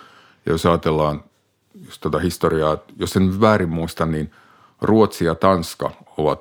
Ja 0.47 0.53
jos 0.53 0.67
ajatellaan 0.67 1.25
just 1.87 2.01
tuota 2.01 2.19
historiaa, 2.19 2.79
jos 2.99 3.17
en 3.17 3.41
väärin 3.41 3.69
muista, 3.69 4.07
niin 4.07 4.31
Ruotsi 4.81 5.25
ja 5.25 5.35
Tanska 5.35 5.91
ovat 6.17 6.41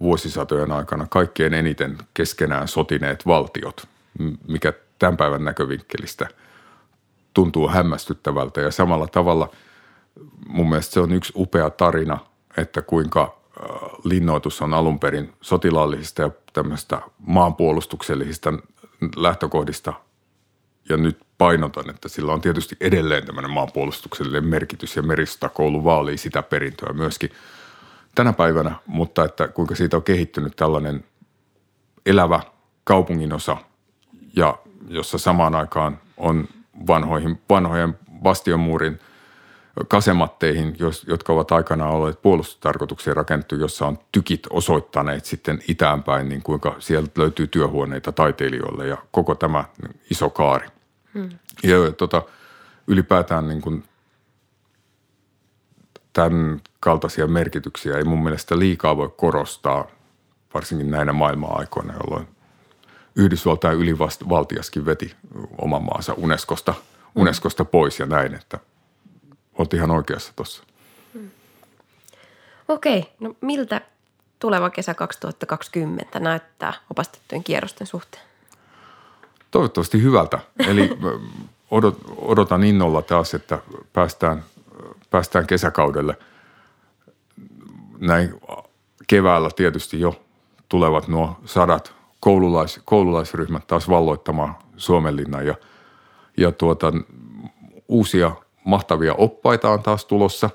vuosisatojen 0.00 0.72
aikana 0.72 1.06
kaikkein 1.10 1.54
eniten 1.54 1.98
keskenään 2.14 2.68
sotineet 2.68 3.26
valtiot, 3.26 3.88
mikä 4.48 4.72
tämän 4.98 5.16
päivän 5.16 5.44
näkövinkkelistä– 5.44 6.28
tuntuu 7.34 7.68
hämmästyttävältä 7.68 8.60
ja 8.60 8.70
samalla 8.70 9.06
tavalla 9.06 9.48
mun 10.46 10.68
mielestä 10.68 10.92
se 10.92 11.00
on 11.00 11.12
yksi 11.12 11.32
upea 11.36 11.70
tarina, 11.70 12.18
että 12.56 12.82
kuinka 12.82 13.22
äh, 13.22 13.80
linnoitus 14.04 14.62
on 14.62 14.74
alun 14.74 14.98
perin 14.98 15.32
sotilaallisista 15.40 16.22
ja 16.22 16.30
tämmöistä 16.52 17.02
maanpuolustuksellisista 17.18 18.52
lähtökohdista 19.16 19.92
ja 20.88 20.96
nyt 20.96 21.18
painotan, 21.38 21.90
että 21.90 22.08
sillä 22.08 22.32
on 22.32 22.40
tietysti 22.40 22.76
edelleen 22.80 23.26
tämmöinen 23.26 23.50
maanpuolustuksellinen 23.50 24.44
merkitys 24.44 24.96
ja 24.96 25.02
meristakoulu 25.02 25.84
vaalii 25.84 26.16
sitä 26.16 26.42
perintöä 26.42 26.92
myöskin 26.92 27.30
tänä 28.14 28.32
päivänä, 28.32 28.74
mutta 28.86 29.24
että 29.24 29.48
kuinka 29.48 29.74
siitä 29.74 29.96
on 29.96 30.02
kehittynyt 30.02 30.56
tällainen 30.56 31.04
elävä 32.06 32.40
kaupunginosa 32.84 33.56
ja 34.36 34.58
jossa 34.88 35.18
samaan 35.18 35.54
aikaan 35.54 36.00
on 36.16 36.48
vanhoihin, 36.86 37.40
vanhojen 37.48 37.98
bastionmuurin 38.22 38.98
kasematteihin, 39.88 40.76
jotka 41.06 41.32
ovat 41.32 41.52
aikanaan 41.52 41.90
olleet 41.90 42.22
puolustustarkoituksiin 42.22 43.16
rakennettu, 43.16 43.54
jossa 43.54 43.86
on 43.86 43.98
tykit 44.12 44.46
osoittaneet 44.50 45.24
sitten 45.24 45.58
itäänpäin, 45.68 46.28
niin 46.28 46.42
kuinka 46.42 46.76
sieltä 46.78 47.10
löytyy 47.16 47.46
työhuoneita 47.46 48.12
taiteilijoille 48.12 48.86
ja 48.86 48.96
koko 49.10 49.34
tämä 49.34 49.64
iso 50.10 50.30
kaari. 50.30 50.68
Hmm. 51.14 51.28
Ja 51.62 51.92
tota, 51.96 52.22
ylipäätään 52.86 53.48
niin 53.48 53.60
kuin 53.60 53.84
tämän 56.12 56.60
kaltaisia 56.80 57.26
merkityksiä 57.26 57.96
ei 57.96 58.04
mun 58.04 58.22
mielestä 58.22 58.58
liikaa 58.58 58.96
voi 58.96 59.12
korostaa, 59.16 59.86
varsinkin 60.54 60.90
näinä 60.90 61.12
maailman-aikoina, 61.12 61.94
jolloin– 61.94 62.28
Yhdysvaltain 63.16 63.78
ylivaltiaskin 63.78 64.86
veti 64.86 65.14
oman 65.58 65.82
maansa 65.82 66.14
Unescosta. 66.16 66.74
Unescosta 67.14 67.64
pois 67.64 67.98
ja 67.98 68.06
näin, 68.06 68.34
että 68.34 68.58
olet 69.58 69.74
ihan 69.74 69.90
oikeassa 69.90 70.32
tuossa. 70.36 70.62
Mm. 71.14 71.30
Okei, 72.68 73.12
no 73.20 73.34
miltä 73.40 73.80
tuleva 74.38 74.70
kesä 74.70 74.94
2020 74.94 76.20
näyttää 76.20 76.72
opastettujen 76.90 77.44
kierrosten 77.44 77.86
suhteen? 77.86 78.22
Toivottavasti 79.50 80.02
hyvältä. 80.02 80.38
Eli 80.58 80.90
odot, 81.70 81.98
odotan 82.16 82.64
innolla 82.64 83.02
taas, 83.02 83.34
että 83.34 83.58
päästään, 83.92 84.44
päästään 85.10 85.46
kesäkaudelle. 85.46 86.16
Näin 87.98 88.40
keväällä 89.06 89.50
tietysti 89.56 90.00
jo 90.00 90.22
tulevat 90.68 91.08
nuo 91.08 91.40
sadat 91.44 91.99
koululais, 92.20 92.80
koululaisryhmät 92.84 93.66
taas 93.66 93.88
valloittamaan 93.88 94.54
Suomenlinnan 94.76 95.46
ja, 95.46 95.54
ja 96.36 96.52
tuota, 96.52 96.92
uusia 97.88 98.32
mahtavia 98.64 99.14
oppaita 99.14 99.70
on 99.70 99.82
taas 99.82 100.04
tulossa 100.04 100.50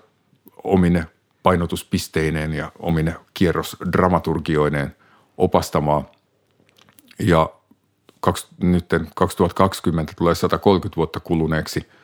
omine 0.63 1.05
painotuspisteineen 1.43 2.53
ja 2.53 2.71
omine 2.79 3.15
kierrosdramaturgioineen 3.33 4.95
opastamaan. 5.37 6.05
Ja 7.19 7.49
kaks, 8.19 8.47
nyt 8.63 8.85
2020 9.15 10.13
tulee 10.17 10.35
130 10.35 10.95
vuotta 10.95 11.19
kuluneeksi– 11.19 11.87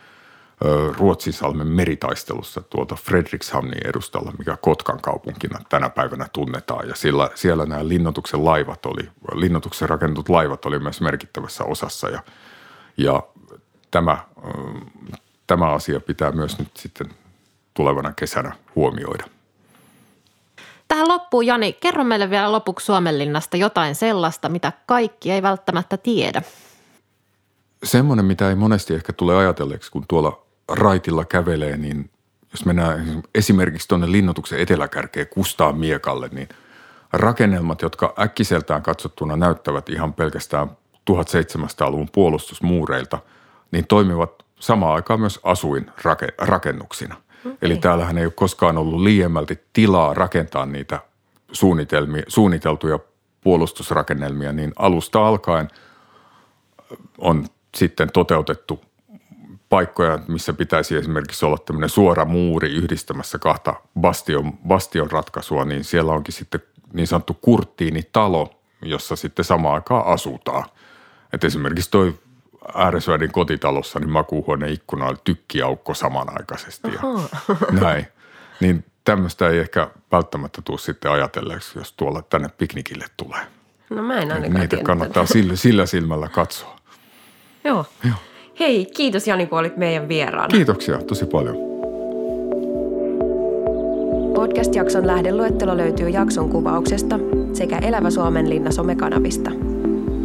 Ruotsinsalmen 0.98 1.68
meritaistelussa 1.68 2.62
tuolta 2.62 2.96
Fredrikshamnin 2.96 3.88
edustalla, 3.88 4.34
mikä 4.38 4.58
Kotkan 4.62 5.02
kaupunkina 5.02 5.60
tänä 5.70 5.90
päivänä 5.90 6.28
tunnetaan. 6.34 6.88
Ja 6.88 6.96
sillä, 6.96 7.30
siellä 7.36 7.66
nämä 7.66 7.88
linnoituksen 7.88 8.46
laivat 8.46 8.86
oli, 8.86 9.10
linnoituksen 9.34 9.90
rakennetut 9.90 10.30
laivat 10.30 10.66
oli 10.66 10.80
myös 10.80 11.02
merkittävässä 11.02 11.64
osassa 11.64 12.10
ja, 12.10 12.24
ja 12.98 13.24
tämä, 13.92 14.18
tämä 15.48 15.70
asia 15.74 16.00
pitää 16.00 16.32
myös 16.32 16.60
nyt 16.60 16.78
sitten 16.78 17.10
tulevana 17.74 18.14
kesänä 18.14 18.56
huomioida. 18.76 19.26
Tähän 20.88 21.08
loppuun, 21.08 21.46
Jani, 21.46 21.74
kerro 21.74 22.04
meille 22.04 22.30
vielä 22.30 22.52
lopuksi 22.52 22.86
Suomenlinnasta 22.86 23.58
jotain 23.58 23.96
sellaista, 23.96 24.50
mitä 24.50 24.72
kaikki 24.86 25.32
ei 25.32 25.42
välttämättä 25.42 25.98
tiedä. 25.98 26.42
Semmoinen, 27.84 28.26
mitä 28.26 28.50
ei 28.50 28.56
monesti 28.56 28.94
ehkä 28.94 29.14
tule 29.14 29.36
ajatelleeksi, 29.36 29.92
kun 29.92 30.06
tuolla 30.08 30.51
raitilla 30.76 31.26
kävelee, 31.26 31.78
niin 31.78 32.10
jos 32.52 32.66
mennään 32.66 33.24
esimerkiksi 33.36 33.88
tuonne 33.88 34.12
linnoituksen 34.12 34.60
eteläkärkeen 34.60 35.28
Kustaan 35.28 35.78
miekalle, 35.78 36.30
niin 36.32 36.50
rakennelmat, 37.14 37.82
jotka 37.82 38.14
äkkiseltään 38.20 38.84
katsottuna 38.84 39.38
näyttävät 39.38 39.90
ihan 39.90 40.14
pelkästään 40.14 40.70
1700-luvun 41.12 42.10
puolustusmuureilta, 42.12 43.20
niin 43.72 43.88
toimivat 43.88 44.46
samaan 44.60 44.96
aikaan 44.96 45.20
myös 45.20 45.40
asuinrakennuksina. 45.44 47.16
Okay. 47.40 47.58
Eli 47.62 47.78
täällähän 47.78 48.18
ei 48.18 48.26
ole 48.26 48.34
koskaan 48.36 48.78
ollut 48.78 49.02
liiemmälti 49.02 49.60
tilaa 49.74 50.14
rakentaa 50.14 50.66
niitä 50.66 51.00
suunniteltuja 52.28 53.00
puolustusrakennelmia, 53.42 54.52
niin 54.52 54.74
alusta 54.76 55.28
alkaen 55.28 55.68
on 57.18 57.46
sitten 57.78 58.12
toteutettu 58.14 58.82
paikkoja, 59.72 60.20
missä 60.28 60.54
pitäisi 60.54 60.96
esimerkiksi 60.96 61.46
olla 61.46 61.58
tämmöinen 61.58 61.90
suora 61.90 62.26
muuri 62.26 62.70
yhdistämässä 62.70 63.40
kahta 63.40 63.76
bastion, 64.00 64.54
bastion 64.68 65.12
ratkaisua, 65.12 65.66
niin 65.66 65.84
siellä 65.84 66.12
onkin 66.12 66.34
sitten 66.34 66.62
niin 66.94 67.08
sanottu 67.08 67.34
kurttiinitalo, 67.34 68.60
jossa 68.82 69.16
sitten 69.16 69.46
samaan 69.46 69.76
aikaan 69.76 70.06
asutaan. 70.06 70.64
Et 71.34 71.44
esimerkiksi 71.44 71.92
toi 71.92 72.20
Ääresvädin 72.76 73.32
kotitalossa, 73.32 74.00
niin 74.00 74.10
makuuhuoneen 74.10 74.74
ikkuna 74.74 75.06
oli 75.06 75.18
tykkiaukko 75.24 75.94
samanaikaisesti 75.94 76.88
ja 76.88 77.02
näin. 77.82 78.08
Niin 78.60 78.86
tämmöistä 79.04 79.50
ei 79.50 79.60
ehkä 79.60 79.90
välttämättä 80.12 80.62
tule 80.62 80.80
sitten 80.80 81.12
ajatelleeksi, 81.12 81.80
jos 81.80 81.94
tuolla 81.94 82.22
tänne 82.22 82.50
piknikille 82.58 83.06
tulee. 83.18 83.42
No 83.90 84.04
mä 84.04 84.20
en 84.20 84.32
ainakaan 84.32 84.60
Niitä 84.60 84.78
kannattaa 84.84 85.26
sillä, 85.26 85.56
sillä 85.56 85.86
silmällä 85.86 86.30
katsoa. 86.30 86.76
Joo. 87.64 87.86
Joo. 88.04 88.16
Hei, 88.60 88.86
kiitos 88.86 89.28
Jani, 89.28 89.46
kun 89.48 89.60
olit 89.60 89.78
meidän 89.78 90.08
vieraana. 90.08 90.48
Kiitoksia 90.48 90.98
tosi 90.98 91.26
paljon. 91.26 91.56
Podcast-jakson 94.36 95.08
lähdeluettelo 95.08 95.78
löytyy 95.78 96.10
jakson 96.10 96.50
kuvauksesta 96.50 97.20
sekä 97.54 97.78
Elävä 97.78 98.10
Suomen 98.10 98.50
linna 98.50 98.72
somekanavista. 98.72 99.52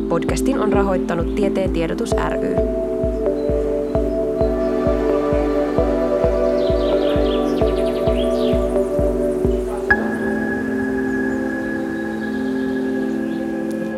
Podcastin 0.08 0.58
on 0.58 0.72
rahoittanut 0.72 1.34
Tieteen 1.34 1.72
tiedotus 1.72 2.10
ry. 2.12 2.54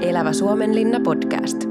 Elävä 0.03 0.33
Suomen 0.33 0.75
linna 0.75 1.01
podcast. 1.01 1.68